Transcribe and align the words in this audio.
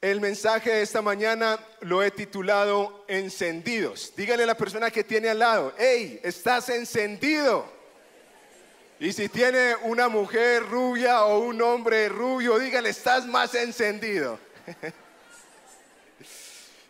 El 0.00 0.20
mensaje 0.20 0.70
de 0.70 0.82
esta 0.82 1.02
mañana 1.02 1.58
lo 1.80 2.04
he 2.04 2.12
titulado 2.12 3.04
Encendidos. 3.08 4.12
Dígale 4.16 4.44
a 4.44 4.46
la 4.46 4.56
persona 4.56 4.92
que 4.92 5.02
tiene 5.02 5.28
al 5.28 5.40
lado, 5.40 5.74
hey, 5.76 6.20
estás 6.22 6.68
encendido. 6.68 7.68
Y 9.00 9.12
si 9.12 9.28
tiene 9.28 9.74
una 9.82 10.08
mujer 10.08 10.64
rubia 10.64 11.24
o 11.24 11.40
un 11.40 11.60
hombre 11.62 12.08
rubio, 12.08 12.60
dígale, 12.60 12.90
estás 12.90 13.26
más 13.26 13.56
encendido. 13.56 14.38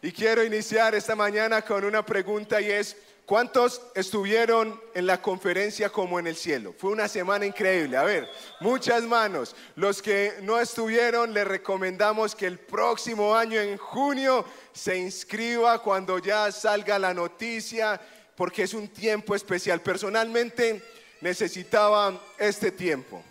y 0.02 0.12
quiero 0.12 0.45
iniciar 0.45 0.95
esta 0.95 1.16
mañana 1.16 1.62
con 1.62 1.86
una 1.86 2.04
pregunta 2.04 2.61
y 2.61 2.70
es, 2.70 2.95
¿Cuántos 3.29 3.82
estuvieron 3.95 4.80
en 4.94 5.06
la 5.06 5.20
conferencia 5.20 5.90
como 5.90 6.18
en 6.18 6.26
el 6.26 6.34
cielo? 6.34 6.74
Fue 6.79 6.92
una 6.92 7.08
semana 7.08 7.44
increíble. 7.44 7.98
A 7.98 8.02
ver, 8.02 8.26
muchas 8.58 9.02
manos. 9.02 9.54
Los 9.76 10.00
que 10.00 10.32
no 10.40 10.58
estuvieron, 10.58 11.34
les 11.34 11.46
recomendamos 11.46 12.34
que 12.34 12.46
el 12.46 12.58
próximo 12.58 13.36
año, 13.36 13.61
en 13.61 13.76
junio, 13.76 14.46
se 14.72 14.96
inscriba 14.96 15.82
cuando 15.82 16.18
ya 16.18 16.50
salga 16.50 16.98
la 16.98 17.12
noticia, 17.12 18.00
porque 18.34 18.62
es 18.62 18.72
un 18.72 18.89
tiempo 18.89 19.34
especial. 19.34 19.82
Personalmente 19.82 20.82
necesitaba 21.20 22.18
este 22.39 22.72
tiempo. 22.72 23.22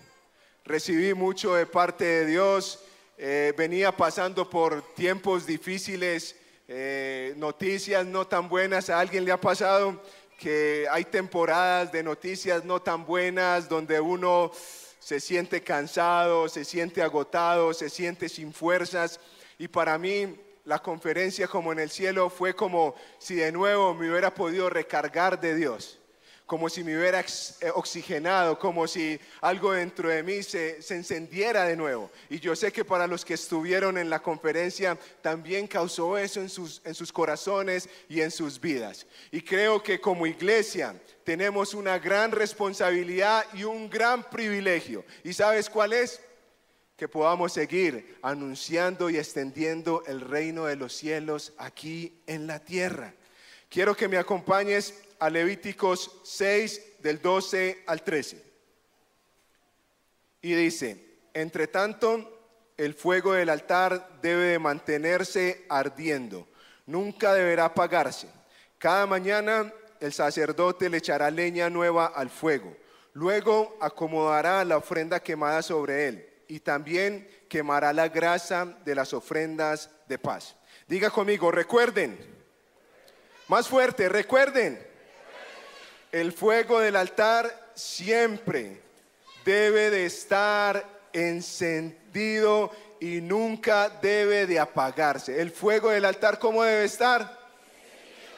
Recibí 0.64 1.16
mucho 1.16 1.56
de 1.56 1.66
parte 1.66 2.06
de 2.06 2.26
Dios. 2.28 2.84
Eh, 3.18 3.52
venía 3.58 3.92
pasando 3.92 4.48
por 4.48 4.94
tiempos 4.94 5.48
difíciles 5.48 6.36
eh, 6.68 7.34
noticias 7.38 8.06
no 8.06 8.28
tan 8.28 8.50
buenas. 8.50 8.90
¿A 8.90 9.00
alguien 9.00 9.26
le 9.26 9.32
ha 9.32 9.40
pasado 9.40 10.02
que 10.38 10.86
hay 10.92 11.06
temporadas 11.06 11.92
de 11.92 12.04
noticias 12.04 12.66
no 12.66 12.82
tan 12.82 13.06
buenas 13.06 13.70
donde 13.70 14.00
uno 14.00 14.52
se 15.00 15.20
siente 15.20 15.64
cansado, 15.64 16.50
se 16.50 16.66
siente 16.66 17.02
agotado, 17.02 17.74
se 17.74 17.90
siente 17.90 18.30
sin 18.30 18.54
fuerzas? 18.54 19.20
Y 19.58 19.68
para 19.68 19.98
mí 19.98 20.40
la 20.66 20.80
conferencia 20.80 21.48
como 21.48 21.72
en 21.72 21.80
el 21.80 21.90
cielo 21.90 22.30
fue 22.30 22.56
como 22.56 22.96
si 23.18 23.36
de 23.36 23.52
nuevo 23.52 23.94
me 23.94 24.10
hubiera 24.10 24.34
podido 24.34 24.70
recargar 24.70 25.40
de 25.40 25.56
Dios 25.56 26.00
como 26.48 26.70
si 26.70 26.82
me 26.82 26.98
hubiera 26.98 27.20
eh, 27.20 27.72
oxigenado, 27.76 28.58
como 28.58 28.88
si 28.88 29.20
algo 29.42 29.74
dentro 29.74 30.08
de 30.08 30.24
mí 30.24 30.42
se, 30.42 30.80
encendiera 30.90 31.66
de 31.66 31.76
nuevo. 31.76 32.10
Y 32.30 32.40
yo 32.40 32.56
sé 32.56 32.72
que 32.72 32.86
para 32.86 33.06
los 33.06 33.26
que 33.26 33.34
estuvieron 33.34 33.98
en 33.98 34.10
la 34.10 34.22
conferencia 34.22 34.98
también 35.22 35.68
causó 35.68 36.18
eso 36.18 36.40
en 36.40 36.48
sus, 36.48 36.82
en 36.86 36.96
sus 36.96 37.12
corazones 37.12 37.90
y 38.08 38.22
en 38.22 38.32
sus 38.32 38.60
vidas. 38.62 39.06
Y 39.30 39.42
creo 39.42 39.84
que 39.84 40.00
como 40.00 40.26
iglesia 40.26 40.96
tenemos 41.26 41.74
una 41.74 42.00
gran 42.00 42.32
responsabilidad 42.32 43.46
y 43.54 43.66
un 43.66 43.90
gran 43.90 44.24
privilegio. 44.24 45.04
¿Y 45.24 45.34
sabes 45.34 45.70
cuál 45.70 45.94
es? 45.94 46.22
que 46.96 47.08
podamos 47.08 47.54
seguir 47.54 48.18
anunciando 48.24 49.12
y 49.12 49.18
extendiendo 49.18 50.02
el 50.08 50.20
reino 50.20 50.66
de 50.66 50.76
los 50.76 50.94
cielos 50.94 51.54
aquí 51.60 52.24
en 52.26 52.48
la 52.48 52.58
tierra. 52.58 53.14
Quiero 53.70 53.96
que 53.96 54.08
me 54.08 54.18
acompañes 54.18 54.96
a 55.20 55.30
Levíticos 55.30 56.20
6 56.24 57.00
del 57.00 57.22
12 57.22 57.84
al 57.88 58.04
13. 58.04 58.44
Y 60.42 60.54
dice, 60.54 61.20
entre 61.34 61.68
tanto, 61.68 62.38
el 62.78 62.94
fuego 62.94 63.34
del 63.34 63.50
altar 63.50 64.20
debe 64.22 64.46
de 64.46 64.60
mantenerse 64.60 65.66
ardiendo, 65.70 66.48
nunca 66.86 67.34
deberá 67.34 67.66
apagarse. 67.66 68.30
Cada 68.78 69.06
mañana 69.08 69.74
el 70.00 70.14
sacerdote 70.14 70.90
le 70.90 70.98
echará 70.98 71.32
leña 71.32 71.70
nueva 71.70 72.06
al 72.06 72.30
fuego, 72.30 72.76
luego 73.14 73.78
acomodará 73.82 74.64
la 74.64 74.78
ofrenda 74.78 75.20
quemada 75.20 75.62
sobre 75.64 76.08
él 76.08 76.30
y 76.48 76.60
también 76.60 77.28
quemará 77.50 77.92
la 77.94 78.08
grasa 78.10 78.66
de 78.86 78.96
las 78.96 79.14
ofrendas 79.14 79.90
de 80.08 80.20
paz. 80.20 80.56
Diga 80.88 81.10
conmigo, 81.10 81.52
recuerden, 81.52 82.18
más 83.48 83.68
fuerte, 83.68 84.08
recuerden 84.08 84.86
el 86.12 86.32
fuego 86.32 86.80
del 86.80 86.96
altar 86.96 87.72
siempre 87.76 88.82
debe 89.46 89.90
de 89.90 90.06
estar 90.06 90.86
encendido 91.14 92.72
y 93.00 93.22
nunca 93.22 93.90
debe 93.90 94.46
de 94.46 94.60
apagarse. 94.60 95.40
El 95.40 95.52
fuego 95.52 95.90
del 95.90 96.06
altar, 96.06 96.40
¿cómo 96.40 96.64
debe 96.64 96.86
estar? 96.86 97.38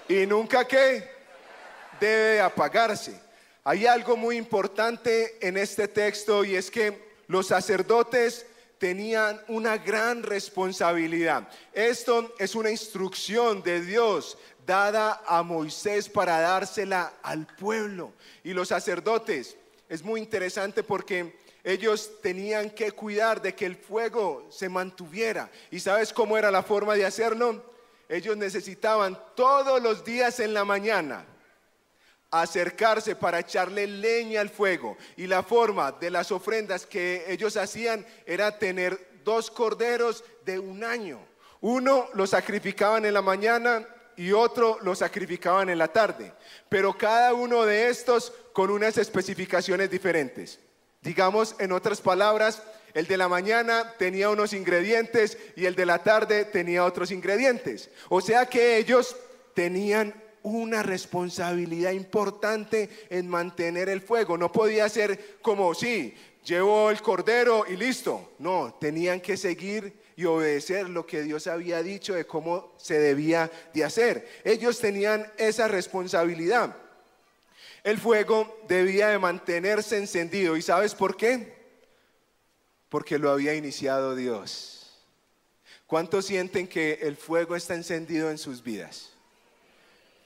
Y 0.08 0.26
nunca 0.26 0.66
qué? 0.66 1.10
Debe 2.00 2.34
de 2.34 2.42
apagarse. 2.42 3.20
Hay 3.64 3.86
algo 3.86 4.18
muy 4.18 4.38
importante 4.38 5.38
en 5.46 5.58
este 5.58 5.88
texto 5.88 6.44
y 6.44 6.56
es 6.56 6.72
que 6.72 7.10
los 7.28 7.48
sacerdotes 7.48 8.46
tenían 8.80 9.40
una 9.48 9.78
gran 9.78 10.24
responsabilidad. 10.24 11.48
Esto 11.74 12.34
es 12.40 12.56
una 12.56 12.72
instrucción 12.72 13.62
de 13.62 13.82
Dios 13.82 14.38
dada 14.70 15.24
a 15.26 15.42
Moisés 15.42 16.08
para 16.08 16.40
dársela 16.42 17.14
al 17.24 17.48
pueblo. 17.48 18.14
Y 18.44 18.54
los 18.54 18.68
sacerdotes, 18.68 19.58
es 19.90 20.04
muy 20.04 20.20
interesante 20.20 20.84
porque 20.84 21.40
ellos 21.64 22.22
tenían 22.22 22.70
que 22.70 22.92
cuidar 22.92 23.42
de 23.42 23.56
que 23.56 23.66
el 23.66 23.76
fuego 23.76 24.48
se 24.52 24.70
mantuviera. 24.70 25.50
¿Y 25.72 25.80
sabes 25.80 26.14
cómo 26.14 26.38
era 26.38 26.52
la 26.52 26.62
forma 26.62 26.94
de 26.94 27.04
hacerlo? 27.04 27.66
Ellos 28.08 28.38
necesitaban 28.38 29.20
todos 29.36 29.82
los 29.82 30.06
días 30.06 30.40
en 30.40 30.54
la 30.54 30.64
mañana 30.64 31.26
acercarse 32.30 33.16
para 33.16 33.40
echarle 33.40 33.88
leña 33.88 34.40
al 34.40 34.50
fuego. 34.50 34.98
Y 35.18 35.26
la 35.26 35.42
forma 35.42 35.94
de 35.94 36.12
las 36.12 36.32
ofrendas 36.32 36.86
que 36.86 37.26
ellos 37.28 37.58
hacían 37.58 38.06
era 38.28 38.60
tener 38.60 39.20
dos 39.24 39.50
corderos 39.50 40.24
de 40.46 40.60
un 40.60 40.84
año. 40.84 41.20
Uno 41.60 42.08
lo 42.14 42.28
sacrificaban 42.28 43.04
en 43.06 43.16
la 43.16 43.24
mañana 43.24 43.84
y 44.20 44.34
otro 44.34 44.78
lo 44.82 44.96
sacrificaban 44.96 45.70
en 45.70 45.78
la 45.78 45.88
tarde, 45.88 46.34
pero 46.68 46.98
cada 46.98 47.34
uno 47.34 47.66
de 47.66 47.88
estos 47.88 48.34
con 48.52 48.70
unas 48.70 48.98
especificaciones 48.98 49.90
diferentes. 49.90 50.60
Digamos, 51.02 51.56
en 51.58 51.72
otras 51.72 52.02
palabras, 52.02 52.62
el 52.94 53.08
de 53.08 53.16
la 53.16 53.30
mañana 53.30 53.94
tenía 53.98 54.30
unos 54.30 54.52
ingredientes 54.52 55.38
y 55.56 55.68
el 55.68 55.76
de 55.76 55.86
la 55.86 56.04
tarde 56.04 56.44
tenía 56.44 56.84
otros 56.84 57.12
ingredientes. 57.12 57.92
O 58.10 58.20
sea 58.20 58.46
que 58.46 58.76
ellos 58.76 59.16
tenían 59.54 60.14
una 60.44 60.84
responsabilidad 60.84 61.92
importante 61.92 62.90
en 63.10 63.26
mantener 63.26 63.88
el 63.88 64.02
fuego. 64.02 64.38
No 64.38 64.52
podía 64.52 64.90
ser 64.90 65.38
como, 65.42 65.74
sí, 65.74 66.14
llevo 66.44 66.90
el 66.90 67.02
cordero 67.02 67.64
y 67.70 67.78
listo. 67.78 68.34
No, 68.40 68.76
tenían 68.82 69.22
que 69.22 69.38
seguir 69.38 69.94
y 70.20 70.26
obedecer 70.26 70.90
lo 70.90 71.06
que 71.06 71.22
Dios 71.22 71.48
había 71.48 71.82
dicho 71.82 72.14
de 72.14 72.28
cómo 72.28 72.74
se 72.76 73.00
debía 73.00 73.50
de 73.74 73.86
hacer. 73.86 74.28
Ellos 74.44 74.78
tenían 74.78 75.32
esa 75.38 75.70
responsabilidad. 75.70 76.76
El 77.86 77.98
fuego 77.98 78.60
debía 78.68 79.08
de 79.08 79.18
mantenerse 79.18 79.96
encendido. 79.96 80.58
¿Y 80.58 80.62
sabes 80.62 80.94
por 80.94 81.16
qué? 81.16 81.56
Porque 82.90 83.18
lo 83.18 83.32
había 83.32 83.56
iniciado 83.56 84.14
Dios. 84.14 85.00
¿Cuántos 85.88 86.26
sienten 86.26 86.68
que 86.68 87.00
el 87.04 87.16
fuego 87.16 87.56
está 87.56 87.76
encendido 87.76 88.30
en 88.30 88.38
sus 88.38 88.62
vidas? 88.62 89.14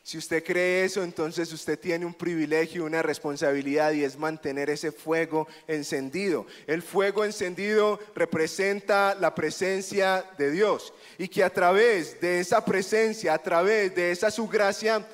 Si 0.06 0.18
usted 0.18 0.44
cree 0.44 0.84
eso, 0.84 1.02
entonces 1.02 1.54
usted 1.54 1.80
tiene 1.80 2.06
un 2.06 2.14
privilegio, 2.14 2.84
una 2.84 3.02
responsabilidad 3.02 3.94
y 3.94 4.04
es 4.04 4.18
mantener 4.18 4.70
ese 4.70 4.92
fuego 4.92 5.48
encendido. 5.66 6.46
El 6.68 6.82
fuego 6.82 7.24
encendido 7.24 8.00
representa 8.14 9.16
la 9.16 9.34
presencia 9.34 10.26
de 10.38 10.52
Dios 10.52 10.94
y 11.18 11.30
que 11.30 11.42
a 11.42 11.54
través 11.54 12.20
de 12.20 12.42
esa 12.42 12.66
presencia, 12.66 13.34
a 13.34 13.38
través 13.42 13.96
de 13.96 14.12
esa 14.12 14.30
su 14.30 14.50
gracia, 14.50 15.08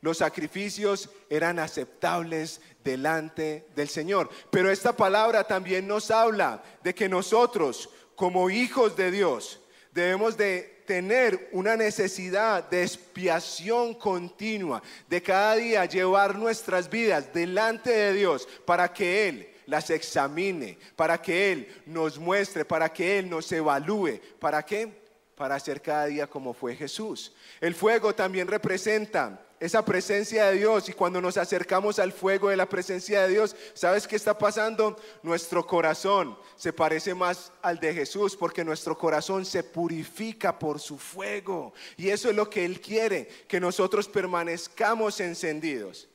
los 0.00 0.18
sacrificios 0.18 1.10
eran 1.28 1.58
aceptables 1.58 2.60
delante 2.84 3.66
del 3.74 3.88
Señor. 3.88 4.30
Pero 4.52 4.70
esta 4.70 4.96
palabra 4.96 5.42
también 5.42 5.88
nos 5.88 6.08
habla 6.12 6.62
de 6.84 6.94
que 6.94 7.08
nosotros, 7.08 7.90
como 8.14 8.48
hijos 8.48 8.96
de 8.96 9.10
Dios, 9.10 9.60
debemos 9.92 10.36
de 10.36 10.79
tener 10.90 11.48
una 11.52 11.76
necesidad 11.76 12.68
de 12.68 12.82
expiación 12.82 13.94
continua, 13.94 14.82
de 15.08 15.22
cada 15.22 15.54
día 15.54 15.84
llevar 15.84 16.36
nuestras 16.36 16.90
vidas 16.90 17.32
delante 17.32 17.90
de 17.90 18.12
Dios 18.12 18.48
para 18.64 18.92
que 18.92 19.28
Él 19.28 19.48
las 19.66 19.88
examine, 19.90 20.76
para 20.96 21.22
que 21.22 21.52
Él 21.52 21.82
nos 21.86 22.18
muestre, 22.18 22.64
para 22.64 22.92
que 22.92 23.20
Él 23.20 23.30
nos 23.30 23.52
evalúe. 23.52 24.18
¿Para 24.40 24.64
qué? 24.64 24.92
Para 25.36 25.60
ser 25.60 25.80
cada 25.80 26.06
día 26.06 26.26
como 26.26 26.52
fue 26.52 26.74
Jesús. 26.74 27.32
El 27.60 27.76
fuego 27.76 28.12
también 28.12 28.48
representa 28.48 29.46
esa 29.60 29.84
presencia 29.84 30.46
de 30.46 30.56
Dios 30.56 30.88
y 30.88 30.94
cuando 30.94 31.20
nos 31.20 31.36
acercamos 31.36 31.98
al 31.98 32.12
fuego 32.12 32.48
de 32.48 32.56
la 32.56 32.66
presencia 32.66 33.22
de 33.22 33.28
Dios, 33.28 33.54
¿sabes 33.74 34.08
qué 34.08 34.16
está 34.16 34.38
pasando? 34.38 34.96
Nuestro 35.22 35.66
corazón 35.66 36.36
se 36.56 36.72
parece 36.72 37.14
más 37.14 37.52
al 37.60 37.78
de 37.78 37.92
Jesús 37.92 38.34
porque 38.36 38.64
nuestro 38.64 38.96
corazón 38.96 39.44
se 39.44 39.62
purifica 39.62 40.58
por 40.58 40.80
su 40.80 40.96
fuego 40.96 41.74
y 41.98 42.08
eso 42.08 42.30
es 42.30 42.36
lo 42.36 42.48
que 42.48 42.64
Él 42.64 42.80
quiere, 42.80 43.28
que 43.46 43.60
nosotros 43.60 44.08
permanezcamos 44.08 45.20
encendidos. 45.20 46.08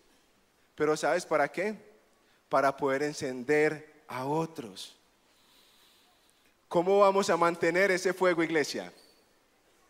Pero 0.74 0.98
¿sabes 0.98 1.24
para 1.24 1.48
qué? 1.48 1.76
Para 2.50 2.76
poder 2.76 3.04
encender 3.04 4.04
a 4.08 4.26
otros. 4.26 4.96
¿Cómo 6.68 7.00
vamos 7.00 7.30
a 7.30 7.38
mantener 7.38 7.92
ese 7.92 8.12
fuego, 8.12 8.42
iglesia? 8.42 8.92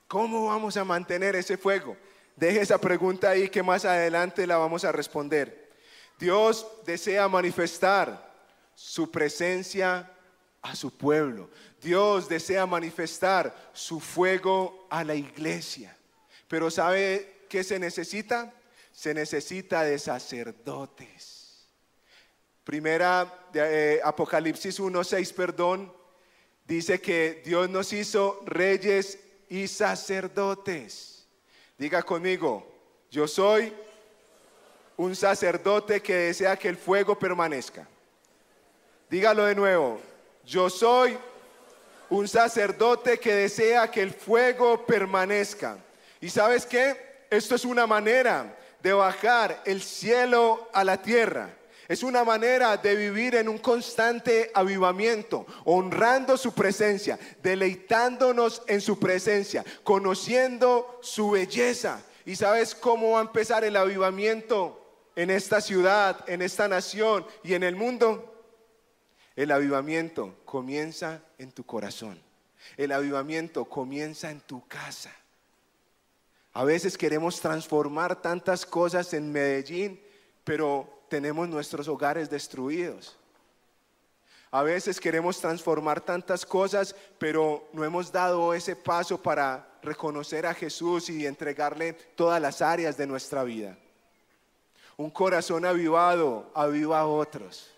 ¿Cómo 0.09 0.47
vamos 0.47 0.75
a 0.75 0.83
mantener 0.83 1.37
ese 1.37 1.55
fuego? 1.57 1.95
Deje 2.35 2.61
esa 2.61 2.79
pregunta 2.79 3.29
ahí 3.29 3.49
que 3.49 3.63
más 3.63 3.85
adelante 3.85 4.45
la 4.45 4.57
vamos 4.57 4.83
a 4.83 4.91
responder. 4.91 5.71
Dios 6.19 6.67
desea 6.85 7.27
manifestar 7.27 8.33
su 8.73 9.09
presencia 9.09 10.11
a 10.61 10.75
su 10.75 10.97
pueblo. 10.97 11.49
Dios 11.81 12.27
desea 12.27 12.65
manifestar 12.65 13.55
su 13.73 13.99
fuego 13.99 14.87
a 14.89 15.03
la 15.03 15.15
iglesia. 15.15 15.95
Pero 16.47 16.69
¿sabe 16.69 17.45
qué 17.49 17.63
se 17.63 17.79
necesita? 17.79 18.53
Se 18.91 19.13
necesita 19.13 19.83
de 19.83 19.99
sacerdotes. 19.99 21.67
Primera 22.63 23.47
de, 23.53 23.95
eh, 23.95 24.01
Apocalipsis 24.03 24.79
1.6, 24.79 25.33
perdón, 25.33 25.93
dice 26.65 26.99
que 26.99 27.43
Dios 27.45 27.69
nos 27.69 27.93
hizo 27.93 28.41
reyes 28.45 29.19
y 29.47 29.67
sacerdotes. 29.67 31.14
Diga 31.77 32.03
conmigo, 32.03 32.65
yo 33.11 33.27
soy 33.27 33.73
un 34.97 35.15
sacerdote 35.15 36.01
que 36.01 36.15
desea 36.15 36.55
que 36.57 36.69
el 36.69 36.77
fuego 36.77 37.19
permanezca. 37.19 37.87
Dígalo 39.09 39.45
de 39.45 39.55
nuevo, 39.55 39.99
yo 40.45 40.69
soy 40.69 41.17
un 42.09 42.27
sacerdote 42.27 43.19
que 43.19 43.33
desea 43.33 43.91
que 43.91 44.01
el 44.01 44.13
fuego 44.13 44.85
permanezca. 44.85 45.77
¿Y 46.21 46.29
sabes 46.29 46.65
qué? 46.65 47.25
Esto 47.29 47.55
es 47.55 47.65
una 47.65 47.85
manera 47.85 48.57
de 48.81 48.93
bajar 48.93 49.61
el 49.65 49.81
cielo 49.81 50.69
a 50.71 50.83
la 50.83 51.01
tierra. 51.01 51.49
Es 51.87 52.01
una 52.01 52.23
manera 52.23 52.77
de 52.77 52.95
vivir 52.95 53.35
en 53.35 53.47
un 53.47 53.59
constante 53.59 54.51
avivamiento, 54.53 55.45
honrando 55.65 56.35
su 56.35 56.53
presencia, 56.53 57.19
deleitándonos 57.43 58.63
en 58.67 58.81
su 58.81 58.97
presencia, 58.97 59.63
conociendo 59.83 60.99
su 61.03 61.31
belleza. 61.31 62.03
¿Y 62.25 62.35
sabes 62.35 62.73
cómo 62.73 63.11
va 63.11 63.19
a 63.19 63.23
empezar 63.23 63.63
el 63.63 63.75
avivamiento 63.75 64.81
en 65.15 65.29
esta 65.29 65.61
ciudad, 65.61 66.27
en 66.27 66.41
esta 66.41 66.67
nación 66.67 67.25
y 67.43 67.53
en 67.53 67.61
el 67.61 67.75
mundo? 67.75 68.31
El 69.35 69.51
avivamiento 69.51 70.35
comienza 70.43 71.21
en 71.37 71.51
tu 71.51 71.63
corazón. 71.65 72.19
El 72.77 72.91
avivamiento 72.91 73.65
comienza 73.65 74.31
en 74.31 74.41
tu 74.41 74.65
casa. 74.67 75.11
A 76.53 76.63
veces 76.63 76.97
queremos 76.97 77.41
transformar 77.41 78.21
tantas 78.21 78.65
cosas 78.65 79.13
en 79.13 79.31
Medellín, 79.31 80.01
pero 80.43 80.94
tenemos 81.09 81.47
nuestros 81.47 81.87
hogares 81.87 82.29
destruidos. 82.29 83.17
A 84.51 84.63
veces 84.63 84.99
queremos 84.99 85.39
transformar 85.39 85.99
tantas 85.99 86.45
cosas, 86.45 86.95
pero 87.17 87.67
no 87.73 87.83
hemos 87.83 88.11
dado 88.11 88.53
ese 88.53 88.75
paso 88.75 89.21
para 89.21 89.67
reconocer 89.81 90.45
a 90.45 90.53
Jesús 90.53 91.09
y 91.09 91.25
entregarle 91.25 91.93
todas 91.93 92.41
las 92.41 92.61
áreas 92.61 92.95
de 92.95 93.05
nuestra 93.05 93.43
vida. 93.43 93.77
Un 94.97 95.09
corazón 95.09 95.65
avivado 95.65 96.49
aviva 96.53 96.99
a 96.99 97.05
otros, 97.05 97.69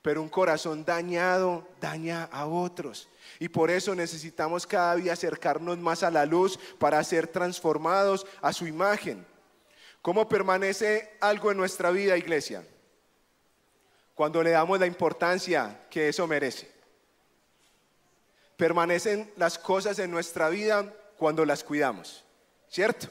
pero 0.00 0.22
un 0.22 0.28
corazón 0.30 0.84
dañado 0.84 1.68
daña 1.80 2.24
a 2.32 2.46
otros. 2.46 3.08
Y 3.38 3.48
por 3.48 3.70
eso 3.70 3.94
necesitamos 3.94 4.66
cada 4.66 4.96
día 4.96 5.12
acercarnos 5.12 5.76
más 5.76 6.02
a 6.02 6.10
la 6.10 6.24
luz 6.24 6.58
para 6.78 7.04
ser 7.04 7.26
transformados 7.26 8.26
a 8.40 8.54
su 8.54 8.66
imagen. 8.66 9.26
¿Cómo 10.04 10.28
permanece 10.28 11.16
algo 11.18 11.50
en 11.50 11.56
nuestra 11.56 11.90
vida, 11.90 12.18
iglesia? 12.18 12.62
Cuando 14.14 14.42
le 14.42 14.50
damos 14.50 14.78
la 14.78 14.84
importancia 14.84 15.86
que 15.88 16.10
eso 16.10 16.26
merece. 16.26 16.70
Permanecen 18.58 19.32
las 19.36 19.58
cosas 19.58 19.98
en 19.98 20.10
nuestra 20.10 20.50
vida 20.50 20.92
cuando 21.16 21.46
las 21.46 21.64
cuidamos, 21.64 22.22
¿cierto? 22.68 23.06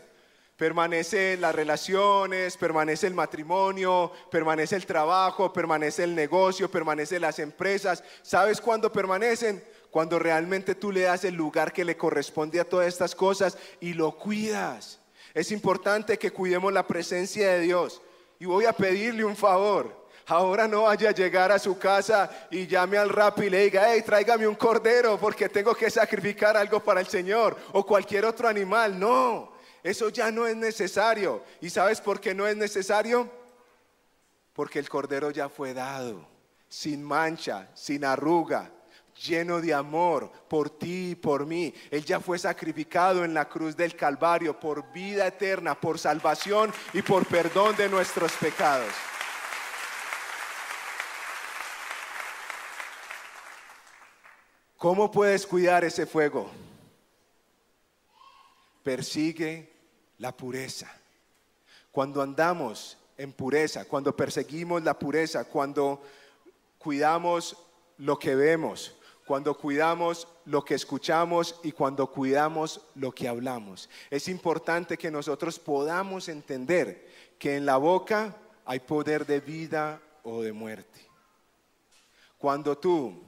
Permanecen 0.56 1.42
las 1.42 1.56
relaciones, 1.56 2.58
permanece 2.58 3.08
el 3.08 3.16
matrimonio, 3.16 4.12
permanece 4.30 4.76
el 4.76 4.86
trabajo, 4.86 5.52
permanece 5.52 6.04
el 6.04 6.14
negocio, 6.14 6.70
permanecen 6.70 7.24
las 7.24 7.40
empresas. 7.40 8.04
¿Sabes 8.22 8.62
cuándo 8.62 8.94
permanecen? 8.94 9.64
Cuando 9.90 10.20
realmente 10.20 10.76
tú 10.76 10.92
le 10.92 11.02
das 11.02 11.24
el 11.24 11.34
lugar 11.34 11.74
que 11.74 11.86
le 11.86 11.98
corresponde 11.98 12.60
a 12.60 12.70
todas 12.70 12.88
estas 12.88 13.16
cosas 13.16 13.58
y 13.82 13.96
lo 13.96 14.16
cuidas. 14.16 15.00
Es 15.34 15.52
importante 15.52 16.18
que 16.20 16.32
cuidemos 16.32 16.72
la 16.72 16.86
presencia 16.86 17.54
de 17.54 17.62
Dios. 17.62 18.02
Y 18.40 18.46
voy 18.46 18.66
a 18.66 18.74
pedirle 18.74 19.24
un 19.24 19.36
favor. 19.36 20.04
Ahora 20.28 20.68
no 20.68 20.84
vaya 20.84 21.10
a 21.10 21.14
llegar 21.14 21.52
a 21.52 21.60
su 21.60 21.78
casa 21.78 22.48
y 22.50 22.66
llame 22.66 22.98
al 22.98 23.10
rap 23.10 23.40
y 23.40 23.50
le 23.50 23.64
diga, 23.66 23.92
hey, 23.92 24.04
tráigame 24.06 24.48
un 24.48 24.56
cordero 24.56 25.18
porque 25.20 25.50
tengo 25.50 25.76
que 25.76 25.90
sacrificar 25.90 26.56
algo 26.56 26.82
para 26.82 27.02
el 27.02 27.08
Señor 27.08 27.58
o 27.74 27.86
cualquier 27.86 28.26
otro 28.26 28.48
animal. 28.48 28.98
No, 28.98 29.52
eso 29.84 30.10
ya 30.10 30.32
no 30.32 30.48
es 30.48 30.56
necesario. 30.56 31.44
¿Y 31.60 31.70
sabes 31.70 32.00
por 32.00 32.22
qué 32.22 32.34
no 32.34 32.48
es 32.48 32.56
necesario? 32.56 33.30
Porque 34.54 34.80
el 34.80 34.88
cordero 34.88 35.30
ya 35.32 35.50
fue 35.50 35.74
dado, 35.74 36.26
sin 36.70 37.04
mancha, 37.04 37.70
sin 37.74 38.06
arruga, 38.06 38.72
lleno 39.16 39.62
de 39.62 39.74
amor 39.74 40.32
por 40.48 40.70
ti 40.70 41.12
y 41.12 41.16
por 41.16 41.46
mí. 41.46 41.74
Él 41.92 42.04
ya 42.04 42.20
fue 42.20 42.38
sacrificado 42.40 43.24
en 43.24 43.34
la 43.34 43.48
cruz 43.48 43.76
del 43.76 43.96
Calvario 43.96 44.60
por 44.60 44.92
vida 44.92 45.28
eterna, 45.28 45.80
por 45.80 46.00
salvación 46.00 46.74
y 46.94 47.02
por 47.02 47.26
perdón 47.26 47.76
de 47.76 47.90
nuestros 47.90 48.32
pecados. 48.34 48.94
¿Cómo 54.78 55.10
puedes 55.10 55.48
cuidar 55.48 55.86
ese 55.86 56.06
fuego? 56.06 56.52
Persigue 58.84 59.72
la 60.18 60.36
pureza. 60.36 60.92
Cuando 61.90 62.22
andamos 62.22 62.98
en 63.18 63.32
pureza, 63.32 63.86
cuando 63.86 64.14
perseguimos 64.14 64.84
la 64.84 65.00
pureza, 65.00 65.46
cuando 65.46 66.02
cuidamos 66.78 67.56
lo 67.98 68.20
que 68.20 68.36
vemos, 68.36 68.94
cuando 69.26 69.58
cuidamos 69.58 70.28
lo 70.46 70.64
que 70.66 70.76
escuchamos 70.76 71.60
y 71.64 71.72
cuando 71.72 72.08
cuidamos 72.08 72.82
lo 72.96 73.14
que 73.14 73.28
hablamos. 73.28 73.90
Es 74.10 74.28
importante 74.28 74.98
que 74.98 75.10
nosotros 75.10 75.60
podamos 75.60 76.28
entender 76.28 77.08
que 77.40 77.56
en 77.56 77.66
la 77.66 77.78
boca 77.78 78.36
hay 78.66 78.80
poder 78.80 79.26
de 79.26 79.40
vida 79.40 80.02
o 80.24 80.42
de 80.42 80.52
muerte. 80.52 81.08
Cuando 82.38 82.78
tú 82.78 83.22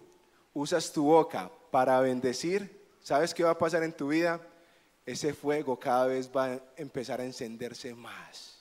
usas 0.54 0.92
tu 0.92 1.06
boca 1.06 1.50
para 1.72 2.00
bendecir, 2.02 2.88
¿sabes 3.02 3.34
qué 3.34 3.44
va 3.44 3.52
a 3.52 3.58
pasar 3.58 3.84
en 3.84 3.94
tu 3.94 4.10
vida? 4.10 4.42
Ese 5.06 5.34
fuego 5.34 5.80
cada 5.80 6.08
vez 6.08 6.30
va 6.36 6.46
a 6.46 6.60
empezar 6.76 7.22
a 7.22 7.26
encenderse 7.26 7.94
más. 7.94 8.58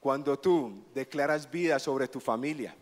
Cuando 0.00 0.38
tú 0.38 0.84
declaras 0.92 1.50
vida 1.50 1.78
sobre 1.78 2.08
tu 2.08 2.20
familia, 2.20 2.76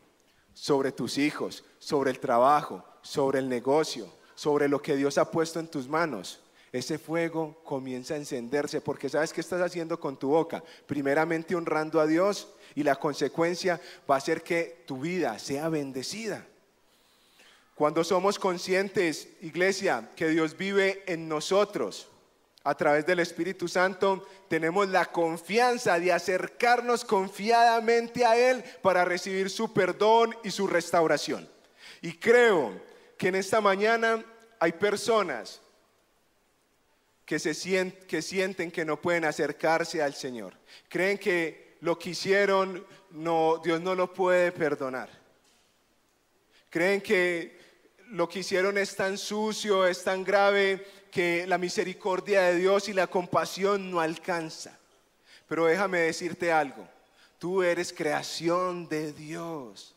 sobre 0.54 0.90
tus 0.90 1.18
hijos, 1.18 1.62
sobre 1.78 2.10
el 2.10 2.18
trabajo, 2.18 2.82
sobre 3.02 3.38
el 3.38 3.48
negocio, 3.48 4.08
sobre 4.34 4.68
lo 4.68 4.80
que 4.80 4.96
Dios 4.96 5.18
ha 5.18 5.30
puesto 5.30 5.60
en 5.60 5.68
tus 5.68 5.88
manos, 5.88 6.40
ese 6.72 6.98
fuego 6.98 7.60
comienza 7.64 8.14
a 8.14 8.18
encenderse 8.18 8.80
porque 8.80 9.08
sabes 9.08 9.32
qué 9.32 9.40
estás 9.40 9.60
haciendo 9.60 9.98
con 9.98 10.16
tu 10.16 10.28
boca. 10.28 10.62
Primeramente 10.86 11.56
honrando 11.56 12.00
a 12.00 12.06
Dios 12.06 12.48
y 12.76 12.84
la 12.84 12.96
consecuencia 12.96 13.80
va 14.08 14.16
a 14.16 14.20
ser 14.20 14.42
que 14.42 14.84
tu 14.86 15.00
vida 15.00 15.38
sea 15.40 15.68
bendecida. 15.68 16.46
Cuando 17.74 18.04
somos 18.04 18.38
conscientes, 18.38 19.28
iglesia, 19.40 20.10
que 20.14 20.28
Dios 20.28 20.56
vive 20.56 21.02
en 21.06 21.28
nosotros 21.28 22.06
a 22.62 22.76
través 22.76 23.06
del 23.06 23.20
Espíritu 23.20 23.66
Santo, 23.66 24.24
tenemos 24.48 24.88
la 24.90 25.06
confianza 25.06 25.98
de 25.98 26.12
acercarnos 26.12 27.04
confiadamente 27.04 28.24
a 28.24 28.36
Él 28.36 28.62
para 28.82 29.04
recibir 29.04 29.50
su 29.50 29.72
perdón 29.72 30.36
y 30.44 30.50
su 30.50 30.66
restauración. 30.66 31.48
Y 32.02 32.12
creo 32.12 32.89
que 33.20 33.28
en 33.28 33.34
esta 33.34 33.60
mañana 33.60 34.24
hay 34.58 34.72
personas 34.72 35.60
que, 37.26 37.38
se 37.38 37.52
sienten, 37.52 38.70
que 38.70 38.82
no 38.82 38.98
pueden 38.98 39.26
acercarse 39.26 40.02
al 40.02 40.14
Señor. 40.14 40.54
Creen 40.88 41.18
que 41.18 41.76
lo 41.82 41.98
que 41.98 42.10
hicieron 42.10 42.82
Dios 43.10 43.80
no 43.82 43.94
lo 43.94 44.14
puede 44.14 44.52
perdonar. 44.52 45.10
Creen 46.70 47.02
que 47.02 47.60
lo 48.06 48.26
que 48.26 48.38
hicieron 48.38 48.78
es 48.78 48.96
tan 48.96 49.18
sucio, 49.18 49.86
es 49.86 50.02
tan 50.02 50.24
grave, 50.24 50.86
que 51.10 51.46
la 51.46 51.58
misericordia 51.58 52.44
de 52.44 52.56
Dios 52.56 52.88
y 52.88 52.94
la 52.94 53.06
compasión 53.06 53.90
no 53.90 54.00
alcanza. 54.00 54.78
Pero 55.46 55.66
déjame 55.66 55.98
decirte 56.00 56.52
algo, 56.52 56.88
tú 57.38 57.62
eres 57.62 57.92
creación 57.92 58.88
de 58.88 59.12
Dios. 59.12 59.94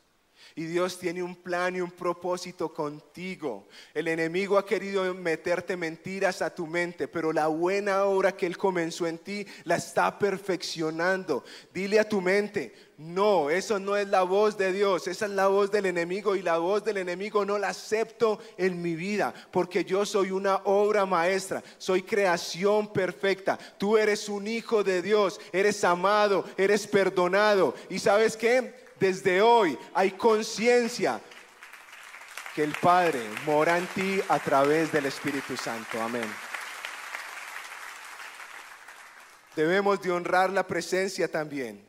Y 0.55 0.65
Dios 0.65 0.99
tiene 0.99 1.23
un 1.23 1.35
plan 1.35 1.75
y 1.75 1.81
un 1.81 1.91
propósito 1.91 2.73
contigo. 2.73 3.67
El 3.93 4.07
enemigo 4.07 4.57
ha 4.57 4.65
querido 4.65 5.11
meterte 5.13 5.75
mentiras 5.75 6.41
a 6.41 6.53
tu 6.53 6.67
mente, 6.67 7.07
pero 7.07 7.33
la 7.33 7.47
buena 7.47 8.03
obra 8.05 8.35
que 8.35 8.45
Él 8.45 8.57
comenzó 8.57 9.07
en 9.07 9.17
ti 9.17 9.45
la 9.63 9.77
está 9.77 10.19
perfeccionando. 10.19 11.43
Dile 11.73 11.99
a 11.99 12.07
tu 12.07 12.21
mente, 12.21 12.73
no, 12.97 13.49
eso 13.49 13.79
no 13.79 13.97
es 13.97 14.07
la 14.07 14.21
voz 14.21 14.55
de 14.57 14.71
Dios, 14.71 15.07
esa 15.07 15.25
es 15.25 15.31
la 15.31 15.47
voz 15.47 15.71
del 15.71 15.87
enemigo 15.87 16.35
y 16.35 16.43
la 16.43 16.59
voz 16.59 16.83
del 16.83 16.97
enemigo 16.97 17.43
no 17.43 17.57
la 17.57 17.69
acepto 17.69 18.39
en 18.57 18.81
mi 18.81 18.95
vida, 18.95 19.33
porque 19.51 19.83
yo 19.83 20.05
soy 20.05 20.29
una 20.29 20.57
obra 20.65 21.05
maestra, 21.05 21.63
soy 21.79 22.03
creación 22.03 22.93
perfecta. 22.93 23.57
Tú 23.79 23.97
eres 23.97 24.29
un 24.29 24.47
hijo 24.47 24.83
de 24.83 25.01
Dios, 25.01 25.41
eres 25.51 25.83
amado, 25.83 26.45
eres 26.55 26.85
perdonado. 26.85 27.73
¿Y 27.89 27.97
sabes 27.97 28.37
qué? 28.37 28.82
Desde 29.03 29.41
hoy 29.41 29.77
hay 29.93 30.11
conciencia 30.11 31.19
que 32.55 32.63
el 32.63 32.73
Padre 32.81 33.19
mora 33.45 33.77
en 33.77 33.85
ti 33.87 34.21
a 34.29 34.39
través 34.39 34.93
del 34.93 35.07
Espíritu 35.07 35.57
Santo. 35.57 36.01
Amén. 36.01 36.23
Debemos 39.57 40.01
de 40.01 40.09
honrar 40.09 40.51
la 40.51 40.65
presencia 40.65 41.29
también 41.29 41.85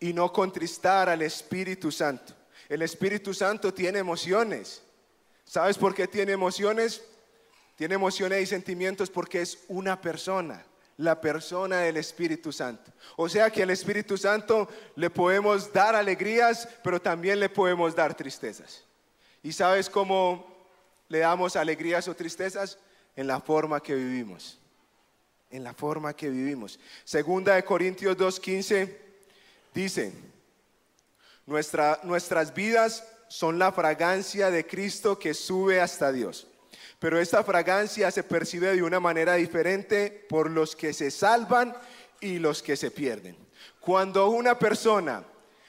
y 0.00 0.12
no 0.12 0.32
contristar 0.32 1.08
al 1.08 1.22
Espíritu 1.22 1.92
Santo. 1.92 2.34
El 2.68 2.82
Espíritu 2.82 3.32
Santo 3.32 3.72
tiene 3.72 4.00
emociones. 4.00 4.82
¿Sabes 5.44 5.78
por 5.78 5.94
qué 5.94 6.08
tiene 6.08 6.32
emociones? 6.32 7.00
Tiene 7.76 7.94
emociones 7.94 8.42
y 8.42 8.46
sentimientos 8.46 9.08
porque 9.08 9.40
es 9.40 9.60
una 9.68 10.00
persona 10.00 10.66
la 10.96 11.20
persona 11.20 11.80
del 11.80 11.96
Espíritu 11.96 12.52
Santo. 12.52 12.92
O 13.16 13.28
sea 13.28 13.50
que 13.50 13.62
al 13.62 13.70
Espíritu 13.70 14.16
Santo 14.16 14.68
le 14.96 15.10
podemos 15.10 15.72
dar 15.72 15.94
alegrías, 15.94 16.68
pero 16.82 17.00
también 17.00 17.40
le 17.40 17.48
podemos 17.48 17.94
dar 17.94 18.14
tristezas. 18.14 18.84
¿Y 19.42 19.52
sabes 19.52 19.90
cómo 19.90 20.46
le 21.08 21.18
damos 21.18 21.56
alegrías 21.56 22.08
o 22.08 22.14
tristezas? 22.14 22.78
En 23.16 23.26
la 23.26 23.40
forma 23.40 23.80
que 23.80 23.94
vivimos. 23.94 24.58
En 25.50 25.62
la 25.64 25.74
forma 25.74 26.14
que 26.14 26.30
vivimos. 26.30 26.78
Segunda 27.04 27.54
de 27.54 27.64
Corintios 27.64 28.16
2.15 28.16 28.96
dice, 29.72 30.12
nuestras 31.46 32.54
vidas 32.54 33.04
son 33.28 33.58
la 33.58 33.72
fragancia 33.72 34.50
de 34.50 34.66
Cristo 34.66 35.18
que 35.18 35.34
sube 35.34 35.80
hasta 35.80 36.10
Dios. 36.12 36.46
Pero 36.98 37.20
esta 37.20 37.44
fragancia 37.44 38.10
se 38.10 38.22
percibe 38.22 38.74
de 38.74 38.82
una 38.82 39.00
manera 39.00 39.34
diferente 39.34 40.26
por 40.28 40.50
los 40.50 40.74
que 40.74 40.92
se 40.92 41.10
salvan 41.10 41.76
y 42.20 42.38
los 42.38 42.62
que 42.62 42.76
se 42.76 42.90
pierden. 42.90 43.36
Cuando 43.80 44.28
una 44.28 44.58
persona 44.58 45.22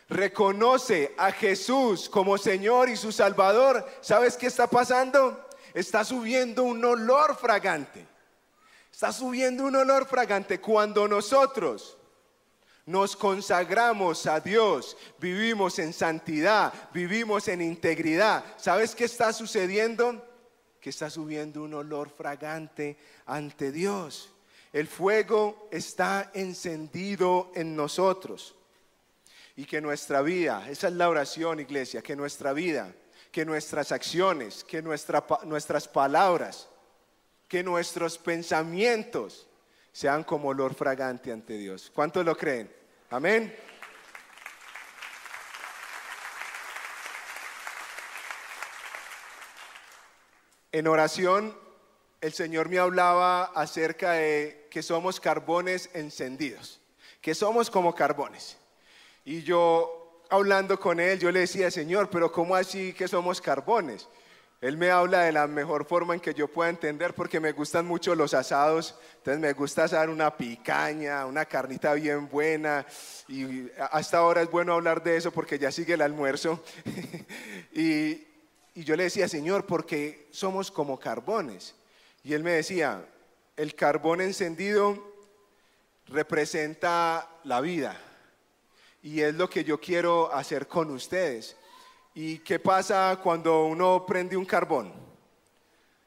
reconoce 0.07 1.13
a 1.17 1.31
Jesús 1.31 2.09
como 2.09 2.37
Señor 2.37 2.89
y 2.89 2.95
su 2.95 3.11
Salvador, 3.11 3.85
¿sabes 4.01 4.37
qué 4.37 4.47
está 4.47 4.67
pasando? 4.67 5.49
Está 5.73 6.05
subiendo 6.05 6.63
un 6.63 6.83
olor 6.85 7.35
fragante. 7.35 8.05
Está 8.91 9.11
subiendo 9.11 9.65
un 9.65 9.75
olor 9.75 10.05
fragante 10.05 10.61
cuando 10.61 11.07
nosotros 11.07 11.97
nos 12.85 13.15
consagramos 13.15 14.27
a 14.27 14.39
Dios, 14.39 14.95
vivimos 15.19 15.79
en 15.79 15.91
santidad, 15.91 16.71
vivimos 16.93 17.47
en 17.47 17.61
integridad. 17.61 18.45
¿Sabes 18.57 18.93
qué 18.93 19.05
está 19.05 19.33
sucediendo? 19.33 20.23
Que 20.85 20.91
está 20.91 21.09
subiendo 21.09 21.63
un 21.63 21.73
olor 21.73 22.11
fragante 22.11 22.95
ante 23.25 23.71
Dios. 23.71 24.29
El 24.71 24.85
fuego 24.85 25.67
está 25.71 26.29
encendido 26.35 27.51
en 27.55 27.75
nosotros. 27.75 28.53
Y 29.55 29.65
que 29.65 29.81
nuestra 29.81 30.21
vida, 30.21 30.69
esa 30.69 30.89
es 30.89 30.93
la 30.93 31.09
oración 31.09 31.59
iglesia, 31.59 32.03
que 32.03 32.15
nuestra 32.15 32.53
vida, 32.53 32.93
que 33.31 33.45
nuestras 33.45 33.91
acciones, 33.91 34.63
que 34.63 34.83
nuestras 34.83 35.87
palabras, 35.87 36.69
que 37.47 37.63
nuestros 37.63 38.19
pensamientos 38.19 39.47
sean 39.91 40.23
como 40.23 40.49
olor 40.49 40.75
fragante 40.75 41.31
ante 41.31 41.57
Dios. 41.57 41.91
¿Cuántos 41.95 42.23
lo 42.23 42.37
creen? 42.37 42.71
Amén. 43.09 43.55
En 50.75 50.87
oración, 50.87 51.57
el 52.19 52.33
Señor 52.33 52.67
me 52.67 52.79
hablaba 52.79 53.45
acerca 53.45 54.11
de 54.11 54.67
que 54.69 54.83
somos 54.83 55.21
carbones 55.21 55.89
encendidos, 55.93 56.81
que 57.21 57.33
somos 57.33 57.71
como 57.71 57.95
carbones. 57.95 58.57
Y 59.23 59.41
yo, 59.43 60.25
hablando 60.29 60.77
con 60.77 60.99
Él, 60.99 61.17
yo 61.17 61.31
le 61.31 61.39
decía, 61.39 61.71
Señor, 61.71 62.09
pero 62.09 62.29
¿cómo 62.29 62.57
así 62.57 62.91
que 62.91 63.07
somos 63.07 63.39
carbones? 63.39 64.09
Él 64.59 64.75
me 64.75 64.91
habla 64.91 65.21
de 65.21 65.31
la 65.31 65.47
mejor 65.47 65.85
forma 65.85 66.13
en 66.13 66.19
que 66.19 66.33
yo 66.33 66.49
pueda 66.49 66.69
entender 66.69 67.13
porque 67.13 67.39
me 67.39 67.53
gustan 67.53 67.85
mucho 67.85 68.13
los 68.13 68.33
asados, 68.33 68.95
entonces 69.19 69.39
me 69.39 69.53
gusta 69.53 69.85
asar 69.85 70.09
una 70.09 70.35
picaña, 70.35 71.25
una 71.25 71.45
carnita 71.45 71.93
bien 71.93 72.27
buena 72.27 72.85
y 73.29 73.69
hasta 73.91 74.17
ahora 74.17 74.41
es 74.41 74.51
bueno 74.51 74.73
hablar 74.73 75.01
de 75.01 75.15
eso 75.15 75.31
porque 75.31 75.57
ya 75.57 75.71
sigue 75.71 75.93
el 75.93 76.01
almuerzo. 76.01 76.61
y, 77.73 78.24
y 78.75 78.83
yo 78.83 78.97
le 78.97 79.03
decía, 79.03 79.29
Señor, 79.29 79.65
porque 79.65 80.27
somos 80.31 80.69
como 80.69 80.99
carbones. 80.99 81.73
Y 82.23 82.33
él 82.33 82.43
me 82.43 82.51
decía, 82.51 83.05
el 83.55 83.73
carbón 83.73 84.19
encendido 84.19 85.01
representa 86.07 87.29
la 87.45 87.61
vida. 87.61 87.97
Y 89.01 89.21
es 89.21 89.33
lo 89.35 89.49
que 89.49 89.63
yo 89.63 89.79
quiero 89.79 90.31
hacer 90.33 90.67
con 90.67 90.91
ustedes. 90.91 91.55
¿Y 92.13 92.39
qué 92.39 92.59
pasa 92.59 93.17
cuando 93.23 93.65
uno 93.65 94.05
prende 94.05 94.35
un 94.35 94.45
carbón? 94.45 94.93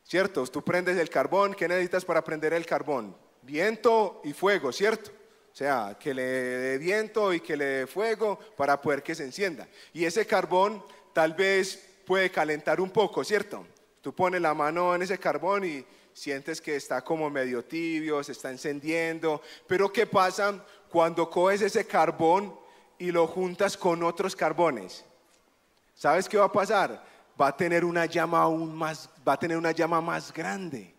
¿Cierto? 0.04 0.46
Tú 0.46 0.62
prendes 0.62 0.98
el 0.98 1.08
carbón, 1.08 1.54
¿qué 1.54 1.68
necesitas 1.68 2.04
para 2.04 2.22
prender 2.22 2.52
el 2.52 2.66
carbón? 2.66 3.16
Viento 3.42 4.20
y 4.24 4.34
fuego, 4.34 4.72
¿cierto? 4.72 5.10
O 5.52 5.56
sea, 5.56 5.96
que 5.98 6.12
le 6.12 6.22
dé 6.22 6.78
viento 6.78 7.32
y 7.32 7.40
que 7.40 7.56
le 7.56 7.64
dé 7.64 7.86
fuego 7.86 8.38
para 8.56 8.80
poder 8.80 9.02
que 9.02 9.14
se 9.14 9.24
encienda. 9.24 9.66
Y 9.94 10.04
ese 10.04 10.26
carbón 10.26 10.84
tal 11.14 11.32
vez 11.32 11.87
puede 12.08 12.30
calentar 12.30 12.80
un 12.80 12.88
poco, 12.88 13.22
¿cierto? 13.22 13.66
Tú 14.00 14.14
pones 14.14 14.40
la 14.40 14.54
mano 14.54 14.94
en 14.94 15.02
ese 15.02 15.18
carbón 15.18 15.66
y 15.66 15.84
sientes 16.14 16.58
que 16.58 16.74
está 16.74 17.02
como 17.02 17.28
medio 17.28 17.62
tibio, 17.62 18.24
se 18.24 18.32
está 18.32 18.50
encendiendo, 18.50 19.42
pero 19.66 19.92
¿qué 19.92 20.06
pasa 20.06 20.64
cuando 20.88 21.28
coges 21.28 21.60
ese 21.60 21.86
carbón 21.86 22.58
y 22.98 23.10
lo 23.10 23.26
juntas 23.26 23.76
con 23.76 24.02
otros 24.02 24.34
carbones? 24.34 25.04
¿Sabes 25.94 26.30
qué 26.30 26.38
va 26.38 26.46
a 26.46 26.52
pasar? 26.52 27.04
Va 27.38 27.48
a 27.48 27.56
tener 27.58 27.84
una 27.84 28.06
llama 28.06 28.40
aún 28.40 28.74
más, 28.74 29.10
va 29.26 29.34
a 29.34 29.38
tener 29.38 29.58
una 29.58 29.72
llama 29.72 30.00
más 30.00 30.32
grande. 30.32 30.94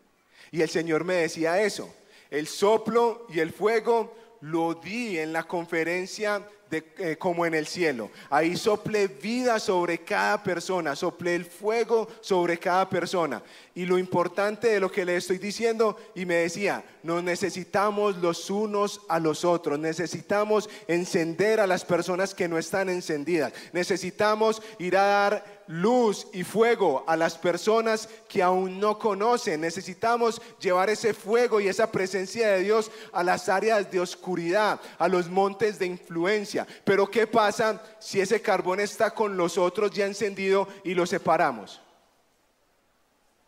Y 0.52 0.62
el 0.62 0.70
Señor 0.70 1.06
me 1.06 1.16
decía 1.16 1.60
eso. 1.60 1.92
El 2.30 2.46
soplo 2.46 3.26
y 3.30 3.40
el 3.40 3.52
fuego 3.52 4.16
lo 4.42 4.76
di 4.76 5.18
en 5.18 5.34
la 5.34 5.42
conferencia 5.42 6.48
eh, 6.72 7.16
como 7.18 7.46
en 7.46 7.56
el 7.56 7.66
cielo. 7.66 8.12
Ahí 8.30 8.56
sople 8.56 9.08
vida 9.08 9.60
sobre 9.60 10.00
cada 10.00 10.44
persona, 10.44 10.96
sople 10.96 11.34
el 11.34 11.46
fuego 11.46 12.08
sobre 12.22 12.60
cada 12.60 12.88
persona. 12.88 13.42
Y 13.74 13.86
lo 13.86 13.98
importante 13.98 14.68
de 14.68 14.80
lo 14.80 14.92
que 14.92 15.06
le 15.06 15.16
estoy 15.16 15.40
diciendo, 15.40 15.98
y 16.14 16.26
me 16.26 16.36
decía, 16.36 16.84
nos 17.02 17.24
necesitamos 17.24 18.18
los 18.18 18.50
unos 18.50 19.02
a 19.10 19.20
los 19.20 19.46
otros, 19.46 19.80
necesitamos 19.80 20.70
encender 20.88 21.60
a 21.60 21.68
las 21.68 21.86
personas 21.86 22.36
que 22.36 22.48
no 22.48 22.58
están 22.58 22.90
encendidas, 22.90 23.54
necesitamos 23.74 24.62
ir 24.78 24.98
a 24.98 25.04
dar 25.04 25.59
luz 25.70 26.26
y 26.34 26.44
fuego 26.44 27.04
a 27.06 27.16
las 27.16 27.38
personas 27.38 28.10
que 28.28 28.42
aún 28.42 28.80
no 28.80 28.98
conocen. 28.98 29.62
Necesitamos 29.62 30.42
llevar 30.60 30.90
ese 30.90 31.14
fuego 31.14 31.62
y 31.62 31.68
esa 31.68 31.92
presencia 31.92 32.50
de 32.50 32.64
Dios 32.64 32.92
a 33.14 33.24
las 33.24 33.48
áreas 33.50 33.92
de 33.92 34.00
oscuridad, 34.00 34.82
a 34.98 35.08
los 35.08 35.30
montes 35.30 35.78
de 35.78 35.86
influencia. 35.86 36.66
Pero 36.84 37.10
¿qué 37.10 37.28
pasa 37.28 37.84
si 38.00 38.20
ese 38.20 38.42
carbón 38.42 38.80
está 38.80 39.12
con 39.12 39.38
los 39.38 39.60
otros 39.60 39.92
ya 39.92 40.08
encendido 40.08 40.68
y 40.84 40.96
lo 40.96 41.06
separamos? 41.06 41.80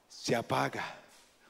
Se 0.08 0.36
apaga. 0.36 1.01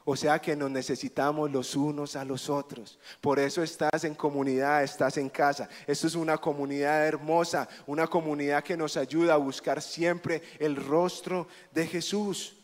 O 0.03 0.15
sea 0.15 0.39
que 0.39 0.55
nos 0.55 0.71
necesitamos 0.71 1.51
los 1.51 1.75
unos 1.75 2.15
a 2.15 2.25
los 2.25 2.49
otros. 2.49 2.99
Por 3.19 3.39
eso 3.39 3.61
estás 3.61 4.03
en 4.03 4.15
comunidad, 4.15 4.83
estás 4.83 5.17
en 5.17 5.29
casa. 5.29 5.69
Esto 5.85 6.07
es 6.07 6.15
una 6.15 6.37
comunidad 6.37 7.05
hermosa, 7.05 7.69
una 7.85 8.07
comunidad 8.07 8.63
que 8.63 8.77
nos 8.77 8.97
ayuda 8.97 9.35
a 9.35 9.37
buscar 9.37 9.81
siempre 9.81 10.41
el 10.59 10.75
rostro 10.75 11.47
de 11.71 11.85
Jesús. 11.85 12.57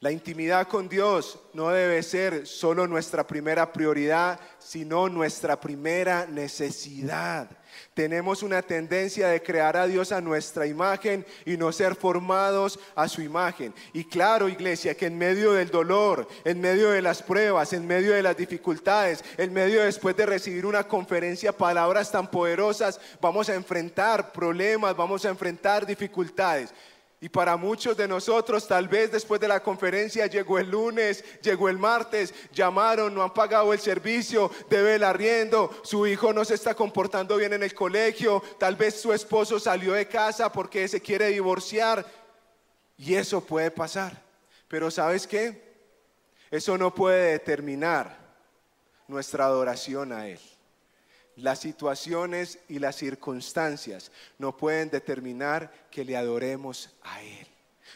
La 0.00 0.10
intimidad 0.10 0.66
con 0.66 0.88
Dios 0.88 1.38
no 1.52 1.68
debe 1.68 2.02
ser 2.02 2.46
solo 2.46 2.86
nuestra 2.86 3.26
primera 3.26 3.70
prioridad, 3.70 4.40
sino 4.58 5.10
nuestra 5.10 5.60
primera 5.60 6.26
necesidad. 6.26 7.50
Tenemos 7.94 8.42
una 8.42 8.62
tendencia 8.62 9.28
de 9.28 9.42
crear 9.42 9.76
a 9.76 9.86
Dios 9.86 10.12
a 10.12 10.20
nuestra 10.20 10.66
imagen 10.66 11.26
y 11.44 11.56
no 11.56 11.72
ser 11.72 11.94
formados 11.94 12.78
a 12.94 13.08
su 13.08 13.22
imagen. 13.22 13.74
Y 13.92 14.04
claro, 14.04 14.48
iglesia, 14.48 14.94
que 14.94 15.06
en 15.06 15.18
medio 15.18 15.52
del 15.52 15.70
dolor, 15.70 16.28
en 16.44 16.60
medio 16.60 16.90
de 16.90 17.02
las 17.02 17.22
pruebas, 17.22 17.72
en 17.72 17.86
medio 17.86 18.12
de 18.12 18.22
las 18.22 18.36
dificultades, 18.36 19.24
en 19.36 19.52
medio 19.52 19.82
después 19.82 20.16
de 20.16 20.26
recibir 20.26 20.66
una 20.66 20.86
conferencia, 20.86 21.52
palabras 21.52 22.10
tan 22.10 22.30
poderosas, 22.30 23.00
vamos 23.20 23.48
a 23.48 23.54
enfrentar 23.54 24.32
problemas, 24.32 24.96
vamos 24.96 25.24
a 25.24 25.30
enfrentar 25.30 25.86
dificultades. 25.86 26.72
Y 27.22 27.28
para 27.28 27.58
muchos 27.58 27.98
de 27.98 28.08
nosotros, 28.08 28.66
tal 28.66 28.88
vez 28.88 29.12
después 29.12 29.38
de 29.42 29.48
la 29.48 29.62
conferencia 29.62 30.26
llegó 30.26 30.58
el 30.58 30.70
lunes, 30.70 31.22
llegó 31.42 31.68
el 31.68 31.76
martes, 31.76 32.32
llamaron, 32.50 33.14
no 33.14 33.22
han 33.22 33.34
pagado 33.34 33.74
el 33.74 33.78
servicio, 33.78 34.50
debe 34.70 34.94
el 34.94 35.04
arriendo, 35.04 35.70
su 35.82 36.06
hijo 36.06 36.32
no 36.32 36.46
se 36.46 36.54
está 36.54 36.74
comportando 36.74 37.36
bien 37.36 37.52
en 37.52 37.62
el 37.62 37.74
colegio, 37.74 38.42
tal 38.58 38.74
vez 38.74 39.02
su 39.02 39.12
esposo 39.12 39.60
salió 39.60 39.92
de 39.92 40.08
casa 40.08 40.50
porque 40.50 40.88
se 40.88 41.02
quiere 41.02 41.26
divorciar. 41.28 42.06
Y 42.96 43.14
eso 43.14 43.42
puede 43.42 43.70
pasar. 43.70 44.22
Pero 44.66 44.90
¿sabes 44.90 45.26
qué? 45.26 45.70
Eso 46.50 46.78
no 46.78 46.94
puede 46.94 47.32
determinar 47.32 48.18
nuestra 49.08 49.44
adoración 49.44 50.12
a 50.12 50.26
Él. 50.26 50.40
Las 51.40 51.60
situaciones 51.60 52.58
y 52.68 52.78
las 52.78 52.96
circunstancias 52.96 54.12
no 54.38 54.56
pueden 54.56 54.90
determinar 54.90 55.72
que 55.90 56.04
le 56.04 56.16
adoremos 56.16 56.90
a 57.02 57.22
Él. 57.22 57.46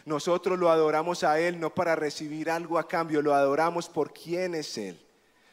Nosotros 0.07 0.59
lo 0.59 0.71
adoramos 0.71 1.25
a 1.25 1.39
Él 1.39 1.61
no 1.61 1.75
para 1.75 1.95
recibir 1.95 2.51
algo 2.51 2.79
a 2.79 2.89
cambio, 2.89 3.23
lo 3.23 3.35
adoramos 3.35 3.89
por 3.89 4.13
quién 4.13 4.55
es 4.55 4.79
Él. 4.79 4.99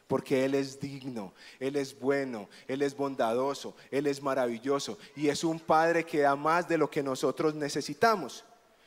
Porque 0.08 0.46
Él 0.46 0.56
es 0.56 0.80
digno, 0.80 1.34
Él 1.60 1.76
es 1.76 1.98
bueno, 1.98 2.50
Él 2.68 2.82
es 2.82 2.96
bondadoso, 2.96 3.76
Él 3.92 4.08
es 4.08 4.22
maravilloso 4.22 4.98
y 5.16 5.30
es 5.30 5.44
un 5.44 5.60
Padre 5.60 6.06
que 6.06 6.20
da 6.20 6.36
más 6.36 6.68
de 6.68 6.78
lo 6.78 6.90
que 6.90 7.04
nosotros 7.04 7.56
necesitamos. 7.56 8.44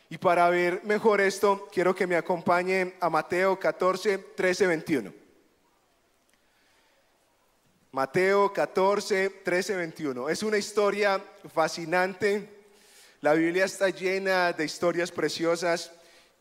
Y 0.09 0.19
para 0.19 0.49
ver 0.51 0.83
mejor 0.85 1.21
esto, 1.21 1.69
quiero 1.73 1.95
que 1.95 2.07
me 2.07 2.17
acompañe 2.17 2.95
a 3.01 3.09
Mateo 3.11 3.59
14, 3.59 4.19
13, 4.19 4.67
21. 4.67 5.24
Mateo 7.95 8.53
14, 8.53 9.31
13, 9.45 9.77
21. 9.77 10.29
Es 10.29 10.43
una 10.43 10.59
historia 10.59 11.23
fascinante. 11.55 12.65
La 13.21 13.35
Biblia 13.35 13.67
está 13.67 13.89
llena 13.89 14.53
de 14.53 14.65
historias 14.65 15.13
preciosas 15.13 15.93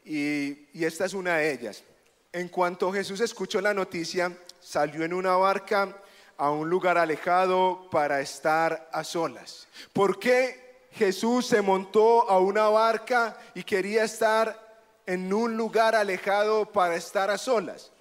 y, 0.03 0.67
y 0.73 0.83
esta 0.83 1.05
es 1.05 1.13
una 1.13 1.37
de 1.37 1.51
ellas. 1.51 1.83
En 2.31 2.47
cuanto 2.47 2.91
Jesús 2.91 3.19
escuchó 3.19 3.61
la 3.61 3.71
noticia, 3.71 4.35
salió 4.59 5.03
en 5.03 5.13
una 5.13 5.35
barca 5.35 5.95
a 6.37 6.49
un 6.49 6.71
lugar 6.71 6.97
alejado 6.97 7.87
para 7.91 8.19
estar 8.19 8.89
a 8.91 9.03
solas. 9.03 9.67
¿Por 9.93 10.17
qué 10.17 10.87
Jesús 10.93 11.45
se 11.45 11.61
montó 11.61 12.27
a 12.31 12.39
una 12.39 12.67
barca 12.69 13.37
y 13.53 13.63
quería 13.63 14.05
estar 14.05 14.59
en 15.05 15.31
un 15.31 15.55
lugar 15.55 15.93
alejado 15.93 16.65
para 16.65 16.95
estar 16.95 17.29
a 17.29 17.37
solas? 17.37 17.91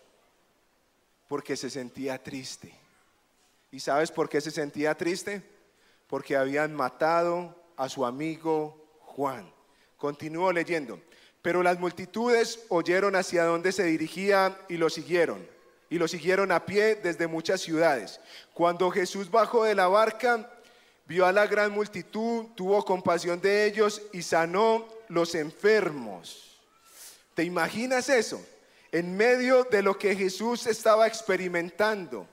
Porque 1.28 1.54
se 1.54 1.68
sentía 1.68 2.16
triste. 2.16 2.81
¿Y 3.72 3.80
sabes 3.80 4.10
por 4.10 4.28
qué 4.28 4.40
se 4.42 4.50
sentía 4.50 4.94
triste? 4.94 5.42
Porque 6.06 6.36
habían 6.36 6.74
matado 6.74 7.56
a 7.76 7.88
su 7.88 8.04
amigo 8.04 9.00
Juan. 9.00 9.50
Continúo 9.96 10.52
leyendo. 10.52 11.00
Pero 11.40 11.62
las 11.62 11.80
multitudes 11.80 12.60
oyeron 12.68 13.16
hacia 13.16 13.44
dónde 13.44 13.72
se 13.72 13.84
dirigía 13.84 14.58
y 14.68 14.76
lo 14.76 14.90
siguieron. 14.90 15.48
Y 15.88 15.98
lo 15.98 16.06
siguieron 16.06 16.52
a 16.52 16.66
pie 16.66 16.96
desde 16.96 17.26
muchas 17.26 17.62
ciudades. 17.62 18.20
Cuando 18.52 18.90
Jesús 18.90 19.30
bajó 19.30 19.64
de 19.64 19.74
la 19.74 19.88
barca, 19.88 20.50
vio 21.06 21.24
a 21.24 21.32
la 21.32 21.46
gran 21.46 21.72
multitud, 21.72 22.48
tuvo 22.54 22.84
compasión 22.84 23.40
de 23.40 23.64
ellos 23.64 24.02
y 24.12 24.22
sanó 24.22 24.86
los 25.08 25.34
enfermos. 25.34 26.60
¿Te 27.34 27.42
imaginas 27.42 28.10
eso? 28.10 28.44
En 28.92 29.16
medio 29.16 29.64
de 29.64 29.82
lo 29.82 29.98
que 29.98 30.14
Jesús 30.14 30.66
estaba 30.66 31.06
experimentando, 31.06 32.28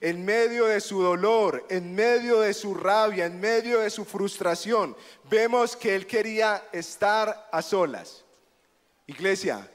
en 0.00 0.24
medio 0.24 0.66
de 0.66 0.80
su 0.80 1.02
dolor, 1.02 1.66
en 1.68 1.94
medio 1.94 2.40
de 2.40 2.54
su 2.54 2.74
rabia, 2.74 3.26
en 3.26 3.38
medio 3.38 3.80
de 3.80 3.90
su 3.90 4.04
frustración, 4.04 4.96
vemos 5.28 5.76
que 5.76 5.94
él 5.94 6.06
quería 6.06 6.68
estar 6.72 7.48
a 7.52 7.60
solas. 7.60 8.24
Iglesia, 9.06 9.70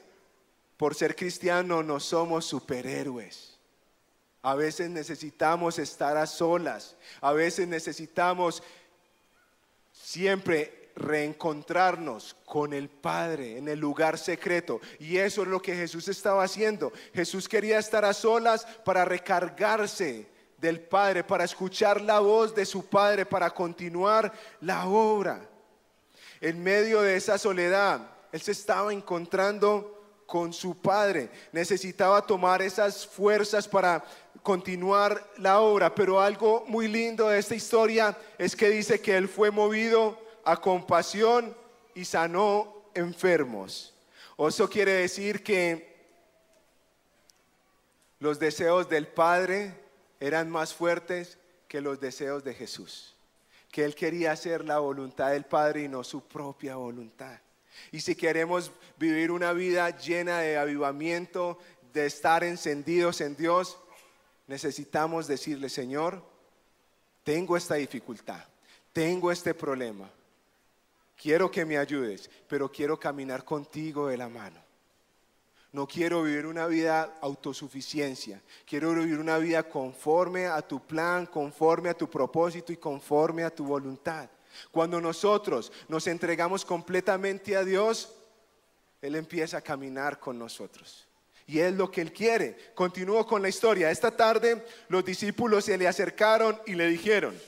por 0.76 0.94
ser 0.94 1.14
cristiano 1.14 1.82
no 1.82 2.00
somos 2.00 2.44
superhéroes. 2.44 3.56
A 4.42 4.54
veces 4.54 4.90
necesitamos 4.90 5.78
estar 5.78 6.16
a 6.16 6.26
solas, 6.26 6.96
a 7.20 7.32
veces 7.32 7.68
necesitamos 7.68 8.62
siempre 9.92 10.85
reencontrarnos 10.96 12.36
con 12.46 12.72
el 12.72 12.88
Padre 12.88 13.58
en 13.58 13.68
el 13.68 13.78
lugar 13.78 14.18
secreto. 14.18 14.80
Y 14.98 15.18
eso 15.18 15.42
es 15.42 15.48
lo 15.48 15.60
que 15.60 15.76
Jesús 15.76 16.08
estaba 16.08 16.42
haciendo. 16.42 16.92
Jesús 17.14 17.48
quería 17.48 17.78
estar 17.78 18.04
a 18.04 18.14
solas 18.14 18.66
para 18.84 19.04
recargarse 19.04 20.26
del 20.56 20.80
Padre, 20.80 21.22
para 21.22 21.44
escuchar 21.44 22.00
la 22.00 22.20
voz 22.20 22.54
de 22.54 22.64
su 22.64 22.86
Padre, 22.86 23.26
para 23.26 23.50
continuar 23.50 24.32
la 24.60 24.86
obra. 24.86 25.48
En 26.40 26.62
medio 26.62 27.02
de 27.02 27.16
esa 27.16 27.36
soledad, 27.36 28.00
Él 28.32 28.40
se 28.40 28.52
estaba 28.52 28.92
encontrando 28.92 29.92
con 30.26 30.52
su 30.52 30.80
Padre. 30.80 31.30
Necesitaba 31.52 32.26
tomar 32.26 32.62
esas 32.62 33.06
fuerzas 33.06 33.68
para 33.68 34.02
continuar 34.42 35.22
la 35.36 35.60
obra. 35.60 35.94
Pero 35.94 36.20
algo 36.20 36.64
muy 36.66 36.88
lindo 36.88 37.28
de 37.28 37.38
esta 37.38 37.54
historia 37.54 38.16
es 38.38 38.56
que 38.56 38.70
dice 38.70 39.00
que 39.00 39.16
Él 39.16 39.28
fue 39.28 39.50
movido 39.50 40.25
a 40.46 40.56
compasión 40.56 41.54
y 41.94 42.04
sanó 42.04 42.84
enfermos. 42.94 43.92
Eso 44.38 44.70
quiere 44.70 44.92
decir 44.92 45.42
que 45.42 45.96
los 48.20 48.38
deseos 48.38 48.88
del 48.88 49.08
Padre 49.08 49.74
eran 50.20 50.48
más 50.48 50.72
fuertes 50.72 51.36
que 51.66 51.80
los 51.80 52.00
deseos 52.00 52.44
de 52.44 52.54
Jesús. 52.54 53.16
Que 53.72 53.84
Él 53.84 53.96
quería 53.96 54.32
hacer 54.32 54.64
la 54.64 54.78
voluntad 54.78 55.32
del 55.32 55.44
Padre 55.44 55.82
y 55.82 55.88
no 55.88 56.04
su 56.04 56.22
propia 56.22 56.76
voluntad. 56.76 57.40
Y 57.90 58.00
si 58.00 58.14
queremos 58.14 58.70
vivir 58.98 59.32
una 59.32 59.52
vida 59.52 59.90
llena 59.98 60.38
de 60.38 60.56
avivamiento, 60.56 61.58
de 61.92 62.06
estar 62.06 62.44
encendidos 62.44 63.20
en 63.20 63.36
Dios, 63.36 63.78
necesitamos 64.46 65.26
decirle, 65.26 65.68
Señor, 65.68 66.22
tengo 67.24 67.56
esta 67.56 67.74
dificultad, 67.74 68.44
tengo 68.92 69.32
este 69.32 69.52
problema, 69.52 70.08
quiero 71.20 71.50
que 71.50 71.64
me 71.64 71.78
ayudes, 71.78 72.30
pero 72.48 72.70
quiero 72.70 72.98
caminar 72.98 73.44
contigo 73.44 74.08
de 74.08 74.16
la 74.16 74.28
mano. 74.28 74.60
No 75.72 75.86
quiero 75.86 76.22
vivir 76.22 76.46
una 76.46 76.66
vida 76.66 77.18
autosuficiencia, 77.20 78.40
quiero 78.66 78.94
vivir 78.94 79.18
una 79.18 79.36
vida 79.38 79.62
conforme 79.64 80.46
a 80.46 80.62
tu 80.62 80.86
plan, 80.86 81.26
conforme 81.26 81.90
a 81.90 81.94
tu 81.94 82.08
propósito 82.08 82.72
y 82.72 82.78
conforme 82.78 83.44
a 83.44 83.54
tu 83.54 83.64
voluntad. 83.64 84.30
Cuando 84.70 85.00
nosotros 85.00 85.70
nos 85.88 86.06
entregamos 86.06 86.64
completamente 86.64 87.56
a 87.56 87.64
Dios, 87.64 88.14
Él 89.02 89.16
empieza 89.16 89.58
a 89.58 89.62
caminar 89.62 90.18
con 90.18 90.38
nosotros. 90.38 91.06
Y 91.46 91.58
es 91.60 91.74
lo 91.74 91.90
que 91.90 92.00
Él 92.00 92.12
quiere. 92.12 92.56
Continúo 92.74 93.26
con 93.26 93.42
la 93.42 93.48
historia. 93.48 93.90
Esta 93.90 94.10
tarde 94.10 94.64
los 94.88 95.04
discípulos 95.04 95.66
se 95.66 95.76
le 95.78 95.86
acercaron 95.86 96.58
y 96.66 96.74
le 96.74 96.88
dijeron, 96.88 97.38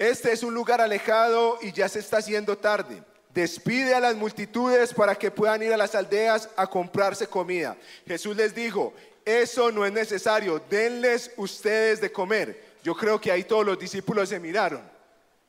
este 0.00 0.32
es 0.32 0.42
un 0.42 0.54
lugar 0.54 0.80
alejado 0.80 1.58
y 1.60 1.72
ya 1.72 1.86
se 1.86 1.98
está 1.98 2.16
haciendo 2.16 2.56
tarde. 2.56 3.02
Despide 3.34 3.94
a 3.94 4.00
las 4.00 4.16
multitudes 4.16 4.94
para 4.94 5.14
que 5.14 5.30
puedan 5.30 5.62
ir 5.62 5.74
a 5.74 5.76
las 5.76 5.94
aldeas 5.94 6.48
a 6.56 6.66
comprarse 6.66 7.26
comida. 7.26 7.76
Jesús 8.06 8.34
les 8.34 8.54
dijo, 8.54 8.94
eso 9.26 9.70
no 9.70 9.84
es 9.84 9.92
necesario, 9.92 10.58
denles 10.70 11.30
ustedes 11.36 12.00
de 12.00 12.10
comer. 12.10 12.78
Yo 12.82 12.94
creo 12.94 13.20
que 13.20 13.30
ahí 13.30 13.44
todos 13.44 13.66
los 13.66 13.78
discípulos 13.78 14.30
se 14.30 14.40
miraron. 14.40 14.80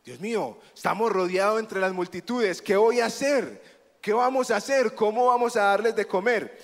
Dios 0.03 0.19
mío, 0.19 0.59
estamos 0.75 1.09
rodeados 1.13 1.61
entre 1.61 1.79
las 1.79 1.93
multitudes. 1.93 2.61
¿Qué 2.61 2.75
voy 2.75 2.99
a 2.99 3.05
hacer? 3.05 3.61
¿Qué 4.01 4.11
vamos 4.11 4.51
a 4.51 4.57
hacer? 4.57 4.93
¿Cómo 4.95 5.27
vamos 5.27 5.55
a 5.55 5.61
darles 5.61 5.95
de 5.95 6.05
comer? 6.05 6.59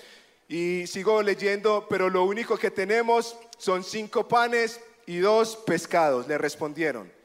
Y 0.46 0.86
sigo 0.86 1.22
leyendo, 1.22 1.86
pero 1.88 2.10
lo 2.10 2.24
único 2.24 2.58
que 2.58 2.70
tenemos 2.70 3.34
son 3.56 3.82
cinco 3.82 4.28
panes 4.28 4.78
y 5.06 5.20
dos 5.20 5.56
pescados, 5.56 6.28
le 6.28 6.36
respondieron. 6.36 7.16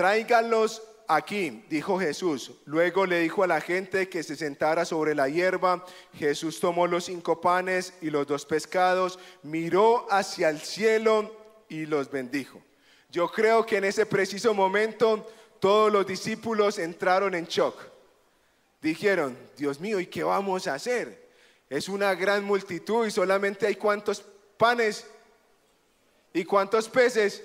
Tráiganlos 0.00 0.82
aquí, 1.08 1.62
dijo 1.68 2.00
Jesús. 2.00 2.52
Luego 2.64 3.04
le 3.04 3.20
dijo 3.20 3.44
a 3.44 3.46
la 3.46 3.60
gente 3.60 4.08
que 4.08 4.22
se 4.22 4.34
sentara 4.34 4.86
sobre 4.86 5.14
la 5.14 5.28
hierba. 5.28 5.84
Jesús 6.14 6.58
tomó 6.58 6.86
los 6.86 7.04
cinco 7.04 7.42
panes 7.42 7.92
y 8.00 8.08
los 8.08 8.26
dos 8.26 8.46
pescados, 8.46 9.18
miró 9.42 10.10
hacia 10.10 10.48
el 10.48 10.58
cielo 10.62 11.36
y 11.68 11.84
los 11.84 12.10
bendijo. 12.10 12.62
Yo 13.10 13.30
creo 13.30 13.66
que 13.66 13.76
en 13.76 13.84
ese 13.84 14.06
preciso 14.06 14.54
momento 14.54 15.30
todos 15.58 15.92
los 15.92 16.06
discípulos 16.06 16.78
entraron 16.78 17.34
en 17.34 17.44
shock. 17.44 17.76
Dijeron, 18.80 19.36
Dios 19.54 19.80
mío, 19.80 20.00
¿y 20.00 20.06
qué 20.06 20.22
vamos 20.22 20.66
a 20.66 20.76
hacer? 20.76 21.28
Es 21.68 21.90
una 21.90 22.14
gran 22.14 22.42
multitud 22.42 23.06
y 23.06 23.10
solamente 23.10 23.66
hay 23.66 23.74
cuántos 23.74 24.24
panes 24.56 25.06
y 26.32 26.42
cuántos 26.46 26.88
peces. 26.88 27.44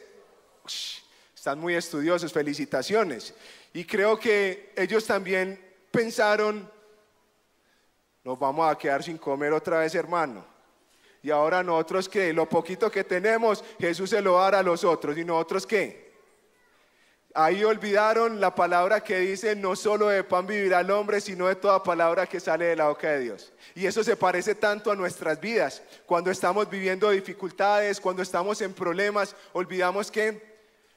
Están 1.46 1.60
muy 1.60 1.76
estudiosos, 1.76 2.34
felicitaciones. 2.34 3.32
Y 3.72 3.86
creo 3.86 4.18
que 4.18 4.74
ellos 4.76 5.06
también 5.06 5.64
pensaron, 5.92 6.68
nos 8.24 8.40
vamos 8.40 8.68
a 8.68 8.76
quedar 8.76 9.04
sin 9.04 9.20
comer 9.20 9.54
otra 9.54 9.78
vez, 9.78 9.94
hermano. 9.94 10.44
Y 11.22 11.30
ahora 11.30 11.62
nosotros 11.62 12.10
que 12.10 12.34
lo 12.34 12.50
poquito 12.50 12.90
que 12.90 13.04
tenemos, 13.04 13.64
Jesús 13.80 14.10
se 14.10 14.24
lo 14.24 14.40
dará 14.40 14.58
a 14.58 14.64
los 14.64 14.84
otros. 14.84 15.16
¿Y 15.20 15.24
nosotros 15.24 15.68
qué? 15.68 16.16
Ahí 17.36 17.64
olvidaron 17.64 18.42
la 18.42 18.56
palabra 18.56 19.02
que 19.02 19.20
dice, 19.20 19.56
no 19.56 19.76
solo 19.76 20.08
de 20.08 20.24
pan 20.24 20.48
vivirá 20.48 20.80
el 20.80 20.90
hombre, 20.90 21.22
sino 21.22 21.46
de 21.46 21.58
toda 21.58 21.84
palabra 21.84 22.26
que 22.26 22.40
sale 22.40 22.66
de 22.66 22.76
la 22.76 22.88
boca 22.88 23.12
de 23.12 23.20
Dios. 23.20 23.54
Y 23.76 23.86
eso 23.86 24.04
se 24.04 24.16
parece 24.16 24.56
tanto 24.56 24.90
a 24.90 24.96
nuestras 24.96 25.40
vidas. 25.40 25.84
Cuando 26.08 26.32
estamos 26.32 26.68
viviendo 26.68 27.12
dificultades, 27.12 28.02
cuando 28.02 28.24
estamos 28.24 28.62
en 28.62 28.74
problemas, 28.74 29.36
olvidamos 29.54 30.10
que 30.10 30.55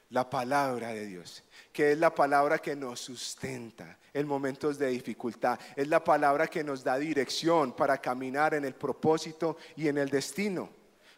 la 0.09 0.29
palabra 0.29 0.89
de 0.89 1.05
Dios, 1.05 1.43
que 1.71 1.91
es 1.91 1.97
la 1.97 2.13
palabra 2.13 2.57
que 2.57 2.75
nos 2.75 2.99
sustenta 2.99 3.97
en 4.13 4.27
momentos 4.27 4.79
de 4.79 4.87
dificultad, 4.87 5.59
es 5.75 5.87
la 5.87 6.03
palabra 6.03 6.47
que 6.47 6.63
nos 6.63 6.83
da 6.83 6.97
dirección 6.97 7.73
para 7.73 7.99
caminar 7.99 8.53
en 8.55 8.65
el 8.65 8.73
propósito 8.73 9.57
y 9.75 9.87
en 9.87 9.97
el 9.99 10.09
destino. 10.09 10.69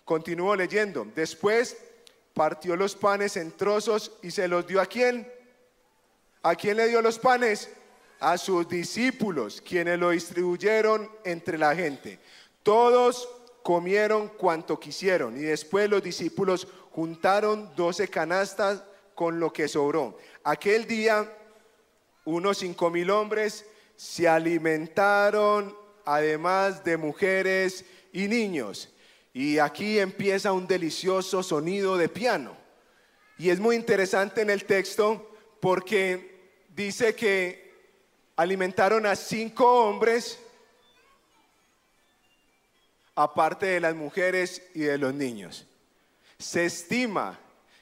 Continúo 0.04 0.56
leyendo. 0.56 1.08
Después 1.16 1.78
partió 2.34 2.76
los 2.76 2.96
panes 2.96 3.38
en 3.38 3.52
trozos 3.52 4.12
y 4.22 4.32
se 4.32 4.48
los 4.48 4.68
dio 4.68 4.82
a 4.82 4.86
quién? 4.86 5.32
¿A 6.44 6.56
quién 6.56 6.78
le 6.78 6.88
dio 6.88 7.02
los 7.02 7.18
panes? 7.18 7.70
A 8.20 8.38
sus 8.38 8.68
discípulos, 8.68 9.62
quienes 9.62 9.98
lo 9.98 10.10
distribuyeron 10.10 11.10
entre 11.24 11.58
la 11.58 11.74
gente. 11.76 12.20
Todos 12.62 13.28
comieron 13.64 14.28
cuanto 14.30 14.80
quisieron 14.80 15.38
y 15.38 15.42
después 15.42 15.90
los 15.90 16.02
discípulos 16.02 16.68
juntaron 16.92 17.74
doce 17.76 18.08
canastas 18.08 18.84
con 19.16 19.40
lo 19.40 19.52
que 19.52 19.68
sobró. 19.68 20.18
Aquel 20.44 20.88
día 20.88 21.32
unos 22.26 22.60
cinco 22.60 22.90
mil 22.90 23.10
hombres 23.10 23.66
se 23.96 24.28
alimentaron 24.28 25.76
además 26.06 26.84
de 26.84 26.98
mujeres 26.98 27.86
y 28.12 28.28
niños. 28.28 28.90
Y 29.34 29.60
aquí 29.60 30.00
empieza 30.00 30.52
un 30.52 30.68
delicioso 30.68 31.42
sonido 31.42 31.98
de 31.98 32.10
piano. 32.10 32.58
Y 33.38 33.50
es 33.50 33.60
muy 33.60 33.76
interesante 33.76 34.42
en 34.42 34.50
el 34.50 34.66
texto 34.66 35.36
porque 35.60 36.66
dice 36.70 37.16
que 37.16 37.72
alimentaron 38.36 39.06
a 39.06 39.16
cinco 39.16 39.88
hombres, 39.88 40.40
aparte 43.16 43.68
de 43.68 43.80
las 43.80 43.96
mujeres 43.96 44.64
y 44.74 44.82
de 44.82 44.98
los 44.98 45.14
niños. 45.14 45.68
Se 46.42 46.66
estima 46.66 47.40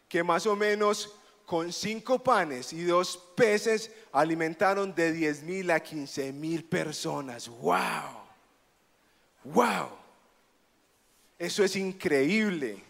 que 0.07 0.23
más 0.23 0.45
o 0.45 0.55
menos 0.55 1.15
con 1.45 1.73
cinco 1.73 2.21
panes 2.23 2.73
y 2.73 2.83
dos 2.83 3.17
peces 3.35 3.91
alimentaron 4.11 4.93
de 4.93 5.11
10 5.11 5.43
mil 5.43 5.71
a 5.71 5.79
15 5.79 6.31
mil 6.33 6.63
personas. 6.63 7.47
¡Wow! 7.47 7.79
¡Wow! 9.45 9.89
Eso 11.39 11.63
es 11.63 11.75
increíble 11.75 12.88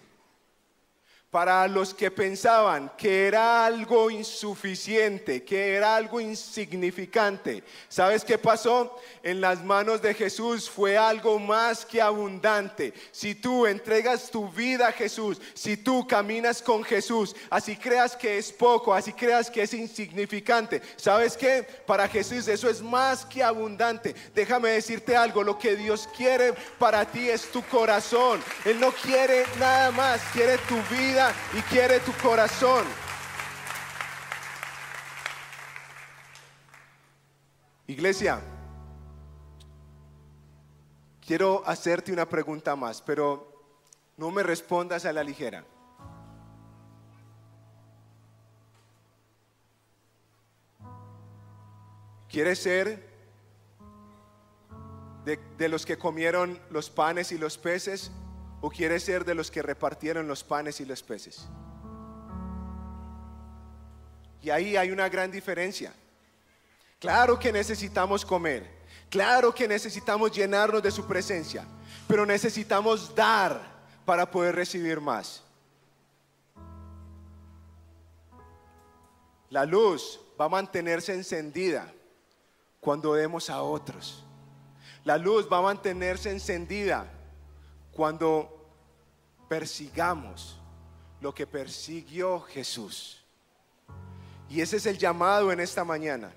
para 1.32 1.68
los 1.68 1.94
que 1.94 2.10
pensaban 2.10 2.92
que 2.98 3.28
era 3.28 3.63
algo 3.63 4.10
insuficiente, 4.10 5.44
que 5.44 5.76
era 5.76 5.96
algo 5.96 6.20
insignificante. 6.20 7.63
¿Sabes 7.88 8.26
qué 8.26 8.39
pasó? 8.39 9.00
En 9.22 9.39
las 9.39 9.63
manos 9.63 10.02
de 10.02 10.15
Jesús 10.15 10.68
fue 10.68 10.98
algo 10.98 11.38
más 11.38 11.86
que 11.86 12.02
abundante. 12.02 12.94
Si 13.12 13.36
tú 13.36 13.68
entregas 13.68 14.32
tu 14.32 14.50
vida 14.50 14.88
a 14.88 14.92
Jesús, 14.92 15.39
si 15.54 15.78
tú 15.78 16.08
caminas 16.08 16.63
con 16.63 16.84
Jesús, 16.84 17.36
así 17.52 17.76
creas 17.76 18.15
que 18.15 18.39
es 18.39 18.52
poco, 18.52 18.92
así 18.92 19.13
creas 19.13 19.52
que 19.52 19.62
es 19.62 19.74
insignificante. 19.76 20.82
¿Sabes 20.96 21.38
qué? 21.38 21.62
Para 21.86 22.08
Jesús 22.08 22.48
eso 22.48 22.68
es 22.68 22.82
más 22.82 23.24
que 23.24 23.44
abundante. 23.44 24.15
Déjame 24.34 24.70
decirte 24.70 25.15
algo, 25.15 25.44
lo 25.44 25.60
que 25.60 25.76
Dios 25.76 26.10
quiere 26.18 26.54
para 26.80 27.06
ti 27.06 27.30
es 27.30 27.52
tu 27.52 27.62
corazón. 27.65 28.42
Él 28.65 28.80
no 28.80 28.92
quiere 28.92 29.46
nada 29.60 29.92
más, 29.92 30.22
quiere 30.34 30.58
tu 30.68 30.76
vida 30.96 31.19
y 31.54 31.62
quiere 31.64 32.00
tu 32.00 32.14
corazón. 32.14 32.86
Iglesia, 37.88 38.40
quiero 41.26 41.62
hacerte 41.66 42.14
una 42.14 42.28
pregunta 42.28 42.76
más, 42.78 43.02
pero 43.02 43.52
no 44.16 44.32
me 44.32 44.44
respondas 44.44 45.06
a 45.06 45.12
la 45.12 45.24
ligera. 45.24 45.66
¿Quieres 52.30 52.60
ser 52.60 53.10
de, 55.26 55.38
de, 55.58 55.68
los 55.68 55.86
que 55.86 55.98
comieron 55.98 56.62
los 56.70 56.90
panes 56.90 57.32
y 57.34 57.38
los 57.38 57.58
peces? 57.58 58.12
¿O 58.62 58.69
quiere 58.69 59.00
ser 59.00 59.24
de 59.24 59.36
los 59.36 59.50
que 59.50 59.62
repartieron 59.62 60.28
los 60.28 60.43
panes 60.43 60.80
y 60.82 60.86
los 60.86 61.02
peces? 61.02 61.48
Y 64.41 64.50
ahí 64.50 64.76
hay 64.76 64.91
una 64.91 65.08
gran 65.10 65.32
diferencia. 65.32 65.93
Claro 67.00 67.39
que 67.39 67.52
necesitamos 67.52 68.26
comer, 68.26 68.69
claro 69.10 69.54
que 69.54 69.67
necesitamos 69.67 70.32
llenarnos 70.32 70.84
de 70.84 70.91
su 70.91 71.08
presencia, 71.08 71.65
pero 72.08 72.26
necesitamos 72.26 73.15
dar 73.15 73.62
para 74.04 74.30
poder 74.30 74.56
recibir 74.56 75.00
más. 75.00 75.41
La 79.50 79.65
luz 79.65 80.19
va 80.39 80.45
a 80.45 80.50
mantenerse 80.50 81.13
encendida 81.13 81.91
cuando 82.82 83.13
demos 83.13 83.50
a 83.50 83.62
otros. 83.62 84.24
La 85.06 85.17
luz 85.17 85.48
va 85.52 85.60
a 85.60 85.62
mantenerse 85.62 86.30
encendida 86.30 87.10
cuando 88.00 88.66
persigamos 89.50 90.58
lo 91.20 91.36
que 91.36 91.46
persiguió 91.46 92.40
Jesús. 92.40 93.22
Y 94.48 94.62
ese 94.62 94.78
es 94.78 94.86
el 94.86 94.98
llamado 94.98 95.52
en 95.52 95.60
esta 95.60 95.84
mañana. 95.84 96.32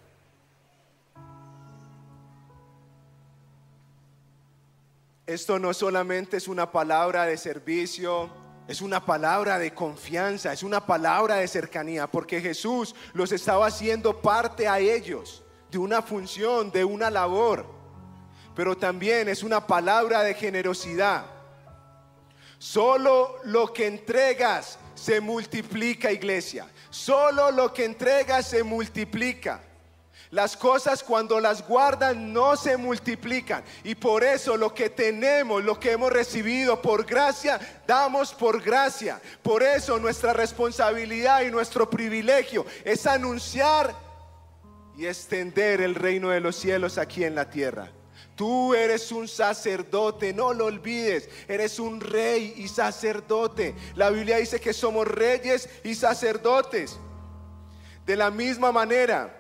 Esto 5.25 5.61
no 5.61 5.73
solamente 5.73 6.37
es 6.39 6.49
una 6.49 6.73
palabra 6.73 7.27
de 7.27 7.37
servicio, 7.37 8.29
es 8.67 8.83
una 8.83 9.07
palabra 9.07 9.61
de 9.61 9.73
confianza, 9.73 10.53
es 10.53 10.65
una 10.65 10.85
palabra 10.85 11.37
de 11.37 11.47
cercanía, 11.47 12.09
porque 12.09 12.41
Jesús 12.41 12.93
los 13.13 13.31
estaba 13.31 13.69
haciendo 13.69 14.21
parte 14.21 14.67
a 14.67 14.81
ellos 14.81 15.45
de 15.71 15.79
una 15.79 16.03
función, 16.03 16.73
de 16.73 16.85
una 16.85 17.09
labor, 17.09 17.65
pero 18.57 18.77
también 18.77 19.29
es 19.29 19.45
una 19.45 19.65
palabra 19.65 20.25
de 20.25 20.35
generosidad 20.35 21.42
Solo 22.63 23.41
lo 23.43 23.73
que 23.73 23.89
entregas 23.89 24.79
se 24.95 25.21
multiplica, 25.21 26.13
iglesia. 26.13 26.69
Solo 26.91 27.51
lo 27.51 27.75
que 27.75 27.85
entregas 27.85 28.47
se 28.47 28.63
multiplica. 28.63 29.61
Las 30.31 30.57
cosas 30.57 31.03
cuando 31.03 31.41
las 31.41 31.67
guardan 31.67 32.33
no 32.33 32.57
se 32.57 32.77
multiplican. 32.77 33.65
Y 33.83 33.97
por 33.97 34.23
eso 34.23 34.57
lo 34.57 34.73
que 34.73 34.91
tenemos, 34.91 35.65
lo 35.65 35.81
que 35.81 35.91
hemos 35.91 36.13
recibido 36.13 36.81
por 36.81 37.05
gracia, 37.05 37.59
damos 37.85 38.33
por 38.33 38.63
gracia. 38.63 39.21
Por 39.43 39.65
eso 39.65 39.99
nuestra 39.99 40.33
responsabilidad 40.33 41.43
y 41.43 41.51
nuestro 41.51 41.91
privilegio 41.91 42.65
es 42.85 43.09
anunciar 43.09 43.93
y 44.97 45.07
extender 45.07 45.81
el 45.81 45.97
reino 45.97 46.29
de 46.29 46.39
los 46.39 46.55
cielos 46.55 46.97
aquí 46.97 47.25
en 47.25 47.35
la 47.35 47.51
tierra. 47.51 47.91
Tú 48.37 48.75
eres 48.75 49.13
un 49.13 49.29
sacerdote, 49.29 50.33
no 50.33 50.55
lo 50.55 50.67
olvides. 50.67 51.29
Eres 51.49 51.79
un 51.79 52.01
rey 52.01 52.55
y 52.57 52.69
sacerdote. 52.69 53.75
La 53.95 54.11
Biblia 54.11 54.39
dice 54.39 54.61
que 54.61 54.73
somos 54.73 55.07
reyes 55.07 55.69
y 55.85 55.95
sacerdotes. 55.95 56.99
De 58.07 58.17
la 58.17 58.31
misma 58.31 58.73
manera, 58.73 59.39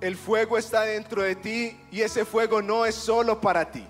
el 0.00 0.16
fuego 0.16 0.58
está 0.58 0.82
dentro 0.82 1.22
de 1.22 1.36
ti 1.36 1.80
y 1.90 2.02
ese 2.02 2.24
fuego 2.24 2.60
no 2.60 2.84
es 2.84 2.94
solo 2.94 3.40
para 3.40 3.70
ti. 3.70 3.86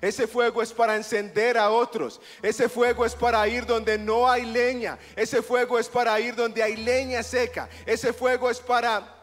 Ese 0.00 0.26
fuego 0.26 0.62
es 0.62 0.72
para 0.72 0.96
encender 0.96 1.58
a 1.58 1.68
otros. 1.68 2.20
Ese 2.40 2.70
fuego 2.70 3.04
es 3.04 3.14
para 3.14 3.46
ir 3.46 3.66
donde 3.66 3.98
no 3.98 4.30
hay 4.30 4.46
leña. 4.46 4.98
Ese 5.14 5.42
fuego 5.42 5.78
es 5.78 5.88
para 5.88 6.18
ir 6.18 6.34
donde 6.34 6.62
hay 6.62 6.76
leña 6.76 7.22
seca. 7.22 7.68
Ese 7.84 8.14
fuego 8.14 8.48
es 8.48 8.58
para 8.58 9.14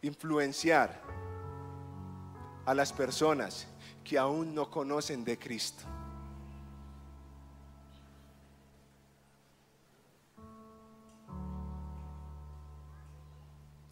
influenciar 0.00 1.09
a 2.70 2.74
las 2.74 2.92
personas 2.92 3.66
que 4.04 4.16
aún 4.16 4.54
no 4.54 4.70
conocen 4.70 5.24
de 5.24 5.36
Cristo. 5.36 5.82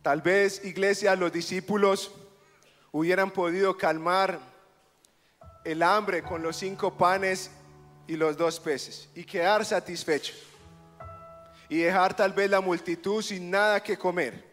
Tal 0.00 0.22
vez, 0.22 0.64
iglesia, 0.64 1.16
los 1.16 1.32
discípulos 1.32 2.12
hubieran 2.92 3.32
podido 3.32 3.76
calmar 3.76 4.38
el 5.64 5.82
hambre 5.82 6.22
con 6.22 6.40
los 6.40 6.56
cinco 6.56 6.96
panes 6.96 7.50
y 8.06 8.14
los 8.14 8.36
dos 8.36 8.60
peces 8.60 9.08
y 9.16 9.24
quedar 9.24 9.64
satisfecho 9.64 10.34
y 11.68 11.78
dejar 11.78 12.14
tal 12.14 12.32
vez 12.32 12.48
la 12.48 12.60
multitud 12.60 13.22
sin 13.22 13.50
nada 13.50 13.82
que 13.82 13.98
comer. 13.98 14.47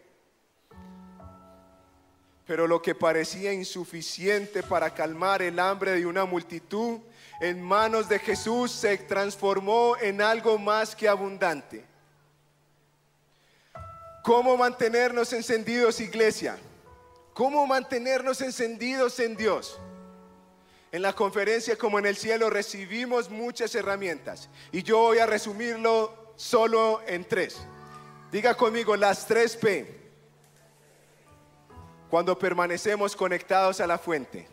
Pero 2.46 2.66
lo 2.66 2.80
que 2.80 2.94
parecía 2.94 3.52
insuficiente 3.52 4.62
para 4.62 4.94
calmar 4.94 5.42
el 5.42 5.58
hambre 5.58 5.92
de 5.92 6.06
una 6.06 6.24
multitud, 6.24 7.00
en 7.40 7.62
manos 7.62 8.08
de 8.08 8.18
Jesús 8.18 8.70
se 8.70 8.96
transformó 8.98 9.96
en 10.00 10.22
algo 10.22 10.56
más 10.58 10.94
que 10.94 11.08
abundante. 11.08 11.84
¿Cómo 14.22 14.56
mantenernos 14.56 15.32
encendidos, 15.32 16.00
iglesia? 16.00 16.58
¿Cómo 17.34 17.66
mantenernos 17.66 18.40
encendidos 18.40 19.20
en 19.20 19.36
Dios? 19.36 19.78
En 20.90 21.02
la 21.02 21.12
conferencia 21.12 21.76
como 21.76 21.98
en 21.98 22.06
el 22.06 22.16
cielo 22.16 22.48
recibimos 22.48 23.28
muchas 23.28 23.74
herramientas 23.74 24.48
y 24.72 24.82
yo 24.82 24.98
voy 24.98 25.18
a 25.18 25.26
resumirlo 25.26 26.32
solo 26.36 27.02
en 27.06 27.24
tres. 27.24 27.58
Diga 28.32 28.54
conmigo 28.54 28.96
las 28.96 29.26
tres 29.26 29.56
P. 29.56 30.05
Cuando 32.10 32.38
permanecemos 32.38 33.16
conectados 33.16 33.80
a 33.80 33.86
la 33.86 33.98
fuente. 33.98 34.48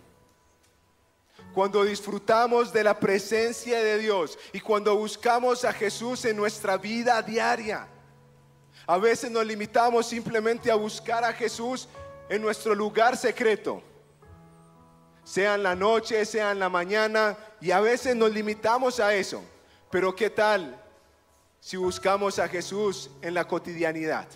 Cuando 1.53 1.83
disfrutamos 1.83 2.73
de 2.73 2.83
la 2.83 2.99
presencia 2.99 3.79
de 3.79 3.99
Dios 3.99 4.39
y 4.53 4.59
cuando 4.59 4.95
buscamos 4.95 5.63
a 5.65 5.73
Jesús 5.73 6.25
en 6.25 6.35
nuestra 6.35 6.77
vida 6.77 7.21
diaria. 7.21 7.87
A 8.87 8.97
veces 8.97 9.29
nos 9.29 9.45
limitamos 9.45 10.07
simplemente 10.07 10.71
a 10.71 10.75
buscar 10.75 11.23
a 11.23 11.33
Jesús 11.33 11.87
en 12.27 12.41
nuestro 12.41 12.73
lugar 12.73 13.15
secreto 13.15 13.83
sea 15.23 15.55
en 15.55 15.63
la 15.63 15.75
noche, 15.75 16.25
sea 16.25 16.51
en 16.51 16.59
la 16.59 16.69
mañana, 16.69 17.37
y 17.61 17.71
a 17.71 17.79
veces 17.79 18.15
nos 18.15 18.31
limitamos 18.31 18.99
a 18.99 19.13
eso. 19.13 19.43
Pero 19.89 20.15
¿qué 20.15 20.29
tal 20.29 20.79
si 21.59 21.77
buscamos 21.77 22.39
a 22.39 22.47
Jesús 22.47 23.09
en 23.21 23.33
la 23.33 23.47
cotidianidad? 23.47 24.27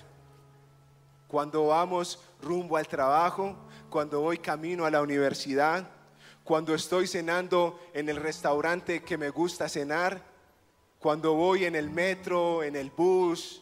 Cuando 1.27 1.67
vamos 1.67 2.19
rumbo 2.41 2.77
al 2.77 2.87
trabajo, 2.87 3.55
cuando 3.89 4.21
voy 4.21 4.37
camino 4.37 4.85
a 4.85 4.91
la 4.91 5.01
universidad, 5.01 5.89
cuando 6.43 6.73
estoy 6.73 7.07
cenando 7.07 7.79
en 7.93 8.09
el 8.09 8.17
restaurante 8.17 9.03
que 9.03 9.17
me 9.17 9.29
gusta 9.29 9.67
cenar, 9.67 10.21
cuando 10.99 11.33
voy 11.33 11.65
en 11.65 11.75
el 11.75 11.89
metro, 11.89 12.63
en 12.63 12.75
el 12.75 12.89
bus, 12.89 13.61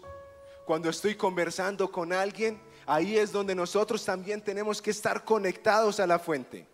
cuando 0.66 0.90
estoy 0.90 1.16
conversando 1.16 1.92
con 1.92 2.14
alguien, 2.14 2.62
ahí 2.86 3.18
es 3.18 3.32
donde 3.32 3.56
nosotros 3.56 4.04
también 4.06 4.42
tenemos 4.42 4.82
que 4.82 4.92
estar 4.92 5.24
conectados 5.24 6.00
a 6.00 6.08
la 6.08 6.20
fuente. 6.20 6.68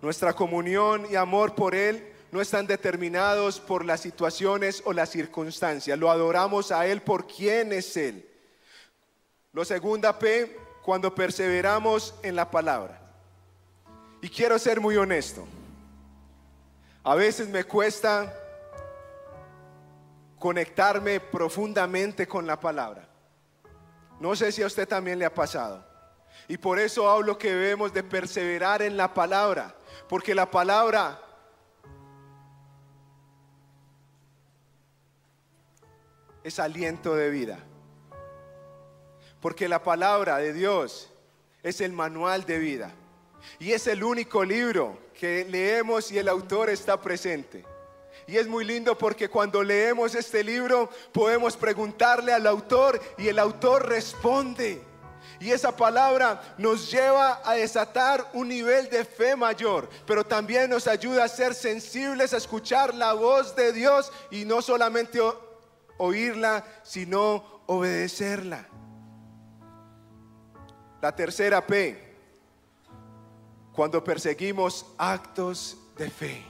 Nuestra 0.00 0.32
comunión 0.32 1.06
y 1.10 1.16
amor 1.16 1.54
por 1.54 1.74
Él 1.74 2.12
no 2.30 2.40
están 2.40 2.66
determinados 2.66 3.58
por 3.58 3.84
las 3.84 4.00
situaciones 4.00 4.82
o 4.84 4.92
las 4.92 5.10
circunstancias. 5.10 5.98
Lo 5.98 6.10
adoramos 6.10 6.70
a 6.70 6.86
Él 6.86 7.02
por 7.02 7.26
quién 7.26 7.72
es 7.72 7.96
Él. 7.96 8.27
Lo 9.58 9.64
segunda 9.64 10.16
P, 10.16 10.56
cuando 10.84 11.12
perseveramos 11.12 12.14
en 12.22 12.36
la 12.36 12.48
palabra. 12.48 12.96
Y 14.22 14.28
quiero 14.28 14.56
ser 14.56 14.80
muy 14.80 14.96
honesto. 14.96 15.48
A 17.02 17.16
veces 17.16 17.48
me 17.48 17.64
cuesta 17.64 18.32
conectarme 20.38 21.18
profundamente 21.18 22.28
con 22.28 22.46
la 22.46 22.60
palabra. 22.60 23.08
No 24.20 24.36
sé 24.36 24.52
si 24.52 24.62
a 24.62 24.68
usted 24.68 24.86
también 24.86 25.18
le 25.18 25.24
ha 25.24 25.34
pasado. 25.34 25.84
Y 26.46 26.56
por 26.56 26.78
eso 26.78 27.10
hablo 27.10 27.36
que 27.36 27.52
debemos 27.52 27.92
de 27.92 28.04
perseverar 28.04 28.80
en 28.80 28.96
la 28.96 29.12
palabra. 29.12 29.74
Porque 30.08 30.36
la 30.36 30.48
palabra 30.48 31.20
es 36.44 36.60
aliento 36.60 37.16
de 37.16 37.30
vida. 37.30 37.58
Porque 39.40 39.68
la 39.68 39.82
palabra 39.82 40.38
de 40.38 40.52
Dios 40.52 41.10
es 41.62 41.80
el 41.80 41.92
manual 41.92 42.44
de 42.44 42.58
vida. 42.58 42.92
Y 43.58 43.72
es 43.72 43.86
el 43.86 44.02
único 44.02 44.44
libro 44.44 44.98
que 45.18 45.44
leemos 45.48 46.10
y 46.12 46.18
el 46.18 46.28
autor 46.28 46.70
está 46.70 47.00
presente. 47.00 47.64
Y 48.26 48.36
es 48.36 48.46
muy 48.46 48.64
lindo 48.64 48.96
porque 48.96 49.28
cuando 49.28 49.62
leemos 49.62 50.14
este 50.14 50.44
libro 50.44 50.90
podemos 51.12 51.56
preguntarle 51.56 52.32
al 52.32 52.46
autor 52.46 53.00
y 53.16 53.28
el 53.28 53.38
autor 53.38 53.88
responde. 53.88 54.82
Y 55.40 55.50
esa 55.50 55.74
palabra 55.74 56.54
nos 56.58 56.90
lleva 56.90 57.40
a 57.44 57.54
desatar 57.54 58.28
un 58.32 58.48
nivel 58.48 58.90
de 58.90 59.04
fe 59.04 59.36
mayor, 59.36 59.88
pero 60.06 60.24
también 60.24 60.68
nos 60.68 60.86
ayuda 60.88 61.24
a 61.24 61.28
ser 61.28 61.54
sensibles 61.54 62.34
a 62.34 62.38
escuchar 62.38 62.92
la 62.94 63.12
voz 63.12 63.54
de 63.54 63.72
Dios 63.72 64.12
y 64.30 64.44
no 64.44 64.62
solamente 64.62 65.20
oírla, 65.96 66.64
sino 66.82 67.62
obedecerla. 67.66 68.66
La 71.00 71.14
tercera 71.14 71.66
P, 71.66 71.96
cuando 73.72 74.02
perseguimos 74.02 74.86
actos 74.98 75.76
de 75.96 76.10
fe, 76.10 76.44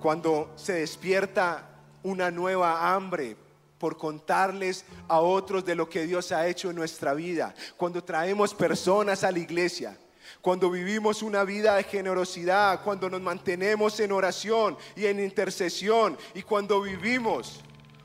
cuando 0.00 0.52
se 0.56 0.74
despierta 0.74 1.68
una 2.02 2.30
nueva 2.30 2.92
hambre 2.92 3.36
por 3.78 3.96
contarles 3.96 4.84
a 5.06 5.20
otros 5.20 5.64
de 5.64 5.74
lo 5.74 5.88
que 5.88 6.06
Dios 6.06 6.32
ha 6.32 6.46
hecho 6.48 6.70
en 6.70 6.76
nuestra 6.76 7.14
vida, 7.14 7.54
cuando 7.76 8.02
traemos 8.02 8.54
personas 8.54 9.22
a 9.22 9.30
la 9.30 9.38
iglesia, 9.38 9.96
cuando 10.40 10.70
vivimos 10.70 11.22
una 11.22 11.44
vida 11.44 11.76
de 11.76 11.84
generosidad, 11.84 12.82
cuando 12.82 13.10
nos 13.10 13.20
mantenemos 13.20 13.98
en 14.00 14.12
oración 14.12 14.76
y 14.94 15.06
en 15.06 15.20
intercesión. 15.20 16.16
Y 16.34 16.42
cuando 16.42 16.80
vivimos 16.80 17.60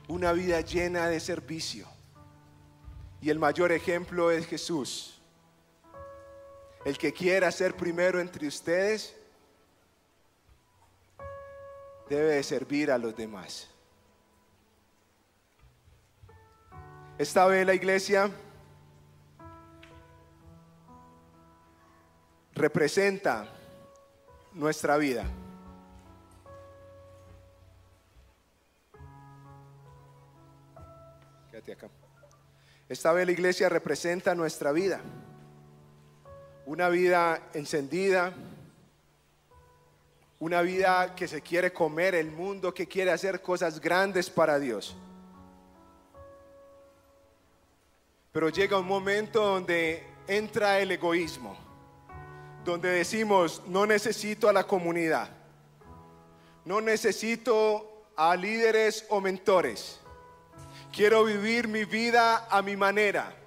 una 0.07 0.33
vida 0.33 0.61
llena 0.61 1.07
de 1.07 1.19
servicio. 1.19 1.87
Y 3.21 3.29
el 3.29 3.39
mayor 3.39 3.71
ejemplo 3.71 4.31
es 4.31 4.47
Jesús. 4.47 5.20
El 6.83 6.97
que 6.97 7.13
quiera 7.13 7.51
ser 7.51 7.75
primero 7.75 8.19
entre 8.19 8.47
ustedes 8.47 9.15
debe 12.09 12.41
servir 12.43 12.91
a 12.91 12.97
los 12.97 13.15
demás. 13.15 13.69
Esta 17.17 17.45
vez 17.45 17.65
la 17.67 17.75
iglesia 17.75 18.31
representa 22.55 23.47
nuestra 24.53 24.97
vida. 24.97 25.25
Quédate 31.51 31.73
acá. 31.73 31.89
Esta 32.89 33.13
vez 33.13 33.25
la 33.27 33.31
iglesia 33.31 33.69
representa 33.69 34.33
nuestra 34.33 34.71
vida. 34.71 35.01
Una 36.71 36.87
vida 36.87 37.49
encendida, 37.53 38.31
una 40.39 40.61
vida 40.61 41.13
que 41.15 41.27
se 41.27 41.41
quiere 41.41 41.73
comer 41.73 42.15
el 42.15 42.31
mundo, 42.31 42.73
que 42.73 42.87
quiere 42.87 43.11
hacer 43.11 43.41
cosas 43.41 43.81
grandes 43.81 44.29
para 44.29 44.57
Dios. 44.57 44.95
Pero 48.31 48.47
llega 48.47 48.79
un 48.79 48.87
momento 48.87 49.43
donde 49.45 50.01
entra 50.29 50.79
el 50.79 50.91
egoísmo, 50.91 51.57
donde 52.63 52.87
decimos, 52.87 53.61
no 53.67 53.85
necesito 53.85 54.47
a 54.47 54.53
la 54.53 54.63
comunidad, 54.63 55.29
no 56.63 56.79
necesito 56.79 58.05
a 58.15 58.33
líderes 58.37 59.05
o 59.09 59.19
mentores, 59.19 59.99
quiero 60.93 61.25
vivir 61.25 61.67
mi 61.67 61.83
vida 61.83 62.47
a 62.49 62.61
mi 62.61 62.77
manera, 62.77 63.40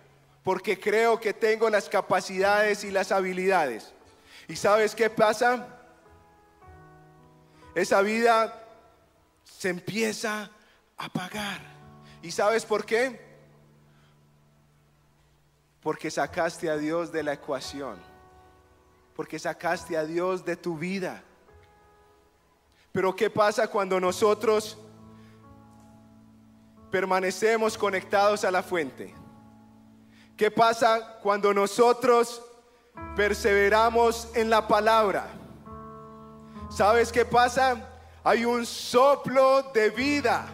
porque 0.45 0.79
creo 0.79 1.19
que 1.19 1.33
tengo 1.33 1.71
las 1.71 1.89
capacidades 1.89 2.85
y 2.85 2.91
las 2.91 3.11
habilidades. 3.11 3.93
¿Y 4.47 4.57
sabes 4.57 4.95
qué 4.95 5.09
pasa? 5.09 5.67
Esa 7.75 8.03
vida 8.03 8.63
se 9.43 9.71
empieza 9.71 10.51
a 10.99 11.07
apagar. 11.07 11.63
¿Y 12.23 12.31
sabes 12.31 12.67
por 12.67 12.85
qué? 12.85 13.19
Porque 15.81 16.11
sacaste 16.11 16.69
a 16.69 16.77
Dios 16.77 17.11
de 17.11 17.23
la 17.23 17.33
ecuación. 17.33 17.99
Porque 19.17 19.39
sacaste 19.39 19.97
a 19.97 20.05
Dios 20.05 20.45
de 20.45 20.57
tu 20.57 20.77
vida. 20.77 21.23
Pero 22.93 23.17
¿qué 23.17 23.31
pasa 23.31 23.67
cuando 23.67 23.99
nosotros 23.99 24.77
permanecemos 26.91 27.79
conectados 27.79 28.45
a 28.45 28.51
la 28.51 28.63
fuente? 28.63 29.24
¿Qué 30.37 30.51
pasa 30.51 31.19
cuando 31.23 31.55
nosotros 31.55 32.43
perseveramos 33.17 34.29
en 34.35 34.51
la 34.51 34.67
palabra? 34.67 35.27
¿Sabes 36.71 37.13
qué 37.13 37.25
pasa? 37.25 37.77
Hay 38.25 38.45
un 38.45 38.67
soplo 38.67 39.63
de 39.75 39.91
vida 39.91 40.47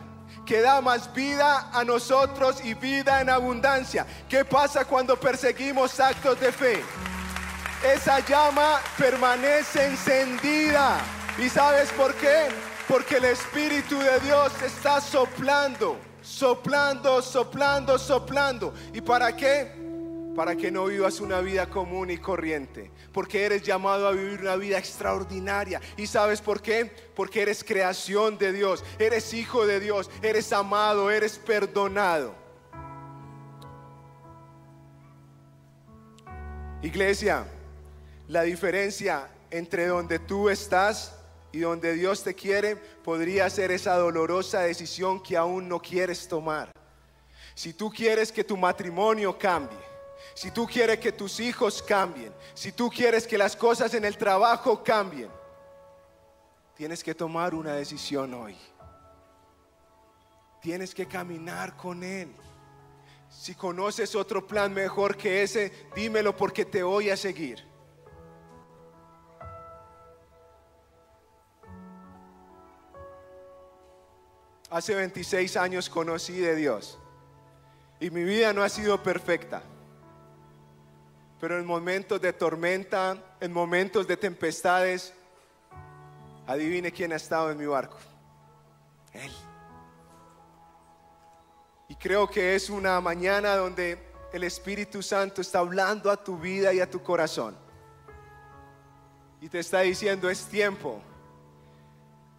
que 0.45 0.61
da 0.61 0.81
más 0.81 1.13
vida 1.15 1.71
a 1.73 1.85
nosotros 1.85 2.65
y 2.65 2.75
vida 2.75 3.21
en 3.21 3.31
abundancia. 3.31 4.07
¿Qué 4.29 4.45
pasa 4.45 4.85
cuando 4.85 5.19
perseguimos 5.19 5.99
actos 6.01 6.39
de 6.41 6.53
fe? 6.53 6.83
esa 7.83 8.21
llama 8.21 8.81
permanece 8.99 9.87
encendida. 9.87 10.99
¿Y 11.39 11.49
sabes 11.49 11.91
por 11.93 12.15
qué? 12.15 12.49
Porque 12.87 13.17
el 13.17 13.25
Espíritu 13.27 13.99
de 13.99 14.21
Dios 14.21 14.53
está 14.63 15.01
soplando, 15.01 15.99
soplando, 16.23 17.23
soplando, 17.23 17.99
soplando. 17.99 18.75
¿Y 18.93 19.01
para 19.01 19.35
qué? 19.37 19.73
Para 20.35 20.57
que 20.57 20.71
no 20.71 20.87
vivas 20.87 21.21
una 21.21 21.41
vida 21.41 21.69
común 21.69 22.11
y 22.11 22.19
corriente. 22.19 22.91
Porque 23.13 23.45
eres 23.45 23.63
llamado 23.63 24.07
a 24.07 24.13
vivir 24.13 24.41
una 24.41 24.57
vida 24.57 24.79
extraordinaria. 24.79 25.81
¿Y 25.97 26.07
sabes 26.07 26.41
por 26.41 26.63
qué? 26.63 26.91
Porque 27.15 27.43
eres 27.43 27.65
creación 27.65 28.39
de 28.39 28.53
Dios, 28.53 28.85
eres 28.99 29.35
hijo 29.35 29.67
de 29.67 29.81
Dios, 29.81 30.11
eres 30.23 30.53
amado, 30.53 31.11
eres 31.11 31.39
perdonado. 31.39 32.35
Iglesia, 36.83 37.47
la 38.29 38.43
diferencia 38.43 39.29
entre 39.51 39.87
donde 39.87 40.19
tú 40.19 40.49
estás 40.49 41.20
y 41.53 41.61
donde 41.61 41.95
Dios 41.95 42.23
te 42.23 42.35
quiere 42.35 42.77
podría 42.77 43.49
ser 43.51 43.71
esa 43.73 43.97
dolorosa 43.97 44.61
decisión 44.61 45.23
que 45.23 45.37
aún 45.37 45.69
no 45.69 45.81
quieres 45.81 46.29
tomar. 46.29 46.71
Si 47.55 47.73
tú 47.73 47.91
quieres 47.91 48.31
que 48.31 48.45
tu 48.45 48.57
matrimonio 48.57 49.37
cambie, 49.39 49.79
si 50.35 50.51
tú 50.51 50.67
quieres 50.67 50.99
que 50.99 51.13
tus 51.13 51.41
hijos 51.41 51.83
cambien, 51.83 52.33
si 52.55 52.73
tú 52.73 52.89
quieres 52.89 53.27
que 53.27 53.39
las 53.39 53.57
cosas 53.57 53.93
en 53.95 54.05
el 54.05 54.17
trabajo 54.17 54.83
cambien, 54.83 55.31
tienes 56.77 57.03
que 57.03 57.15
tomar 57.15 57.55
una 57.55 57.75
decisión 57.75 58.33
hoy. 58.35 58.57
Tienes 60.63 60.95
que 60.95 61.07
caminar 61.07 61.77
con 61.77 62.03
Él. 62.03 62.33
Si 63.31 63.55
conoces 63.55 64.15
otro 64.15 64.47
plan 64.47 64.73
mejor 64.73 65.17
que 65.17 65.43
ese, 65.43 65.73
dímelo 65.95 66.37
porque 66.37 66.65
te 66.65 66.83
voy 66.83 67.11
a 67.11 67.17
seguir. 67.17 67.70
Hace 74.71 74.95
26 74.95 75.57
años 75.57 75.91
conocí 75.91 76.39
de 76.39 76.55
Dios 76.55 76.97
y 77.99 78.11
mi 78.11 78.23
vida 78.23 78.53
no 78.53 78.63
ha 78.63 78.69
sido 78.69 79.03
perfecta. 79.03 79.63
Pero 81.41 81.59
en 81.59 81.67
momentos 81.67 82.21
de 82.21 82.33
tormenta, 82.33 83.17
en 83.41 83.53
momentos 83.53 84.07
de 84.07 84.17
tempestades, 84.17 85.13
adivine 86.47 86.93
quién 86.93 87.13
ha 87.13 87.17
estado 87.17 87.51
en 87.51 87.59
mi 87.59 87.67
barco. 87.67 87.99
Él. 89.13 89.33
Y 91.89 91.97
creo 91.97 92.29
que 92.29 92.55
es 92.55 92.71
una 92.71 93.01
mañana 93.01 93.57
donde 93.57 93.99
el 94.33 94.45
Espíritu 94.45 95.03
Santo 95.03 95.41
está 95.41 95.59
hablando 95.59 96.11
a 96.11 96.23
tu 96.23 96.39
vida 96.39 96.73
y 96.73 96.81
a 96.81 96.89
tu 96.89 97.03
corazón. 97.03 97.57
Y 99.41 99.49
te 99.49 99.59
está 99.59 99.81
diciendo, 99.81 100.31
es 100.31 100.47
tiempo 100.47 101.03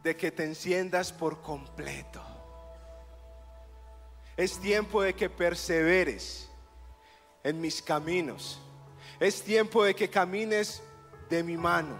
de 0.03 0.15
que 0.15 0.31
te 0.31 0.43
enciendas 0.43 1.11
por 1.11 1.41
completo. 1.41 2.21
Es 4.37 4.59
tiempo 4.59 5.01
de 5.01 5.13
que 5.13 5.29
perseveres 5.29 6.49
en 7.43 7.61
mis 7.61 7.81
caminos. 7.81 8.59
Es 9.19 9.43
tiempo 9.43 9.83
de 9.83 9.93
que 9.93 10.09
camines 10.09 10.81
de 11.29 11.43
mi 11.43 11.57
mano. 11.57 11.95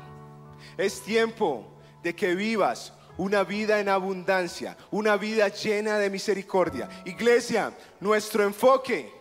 Es 0.78 1.02
tiempo 1.02 1.68
de 2.02 2.16
que 2.16 2.34
vivas 2.34 2.94
una 3.18 3.44
vida 3.44 3.80
en 3.80 3.90
abundancia, 3.90 4.78
una 4.90 5.18
vida 5.18 5.48
llena 5.50 6.00
de 6.00 6.10
misericordia. 6.10 6.90
Iglesia, 7.06 7.78
nuestro 8.00 8.44
enfoque 8.44 9.21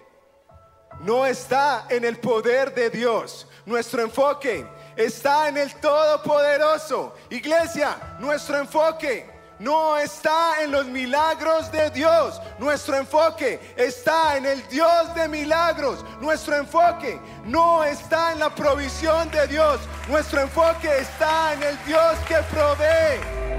no 1.03 1.27
está 1.27 1.87
en 1.89 2.05
el 2.05 2.19
poder 2.19 2.75
de 2.75 2.91
Dios, 2.91 3.47
nuestro 3.67 4.03
enfoque 4.03 4.67
está 4.97 5.49
en 5.49 5.57
el 5.57 5.75
Todopoderoso. 5.77 7.15
Iglesia, 7.31 7.97
nuestro 8.19 8.59
enfoque 8.59 9.29
no 9.59 9.99
está 9.99 10.63
en 10.63 10.71
los 10.71 10.87
milagros 10.87 11.71
de 11.71 11.91
Dios. 11.91 12.41
Nuestro 12.59 12.97
enfoque 12.97 13.61
está 13.77 14.37
en 14.37 14.47
el 14.47 14.67
Dios 14.69 15.15
de 15.15 15.29
milagros. 15.29 16.05
Nuestro 16.21 16.57
enfoque 16.57 17.21
no 17.45 17.85
está 17.85 18.33
en 18.33 18.41
la 18.41 18.55
provisión 18.55 19.31
de 19.31 19.47
Dios. 19.47 19.81
Nuestro 20.09 20.41
enfoque 20.41 20.89
está 20.99 21.53
en 21.53 21.63
el 21.63 21.85
Dios 21.85 22.17
que 22.27 22.37
provee 22.51 23.50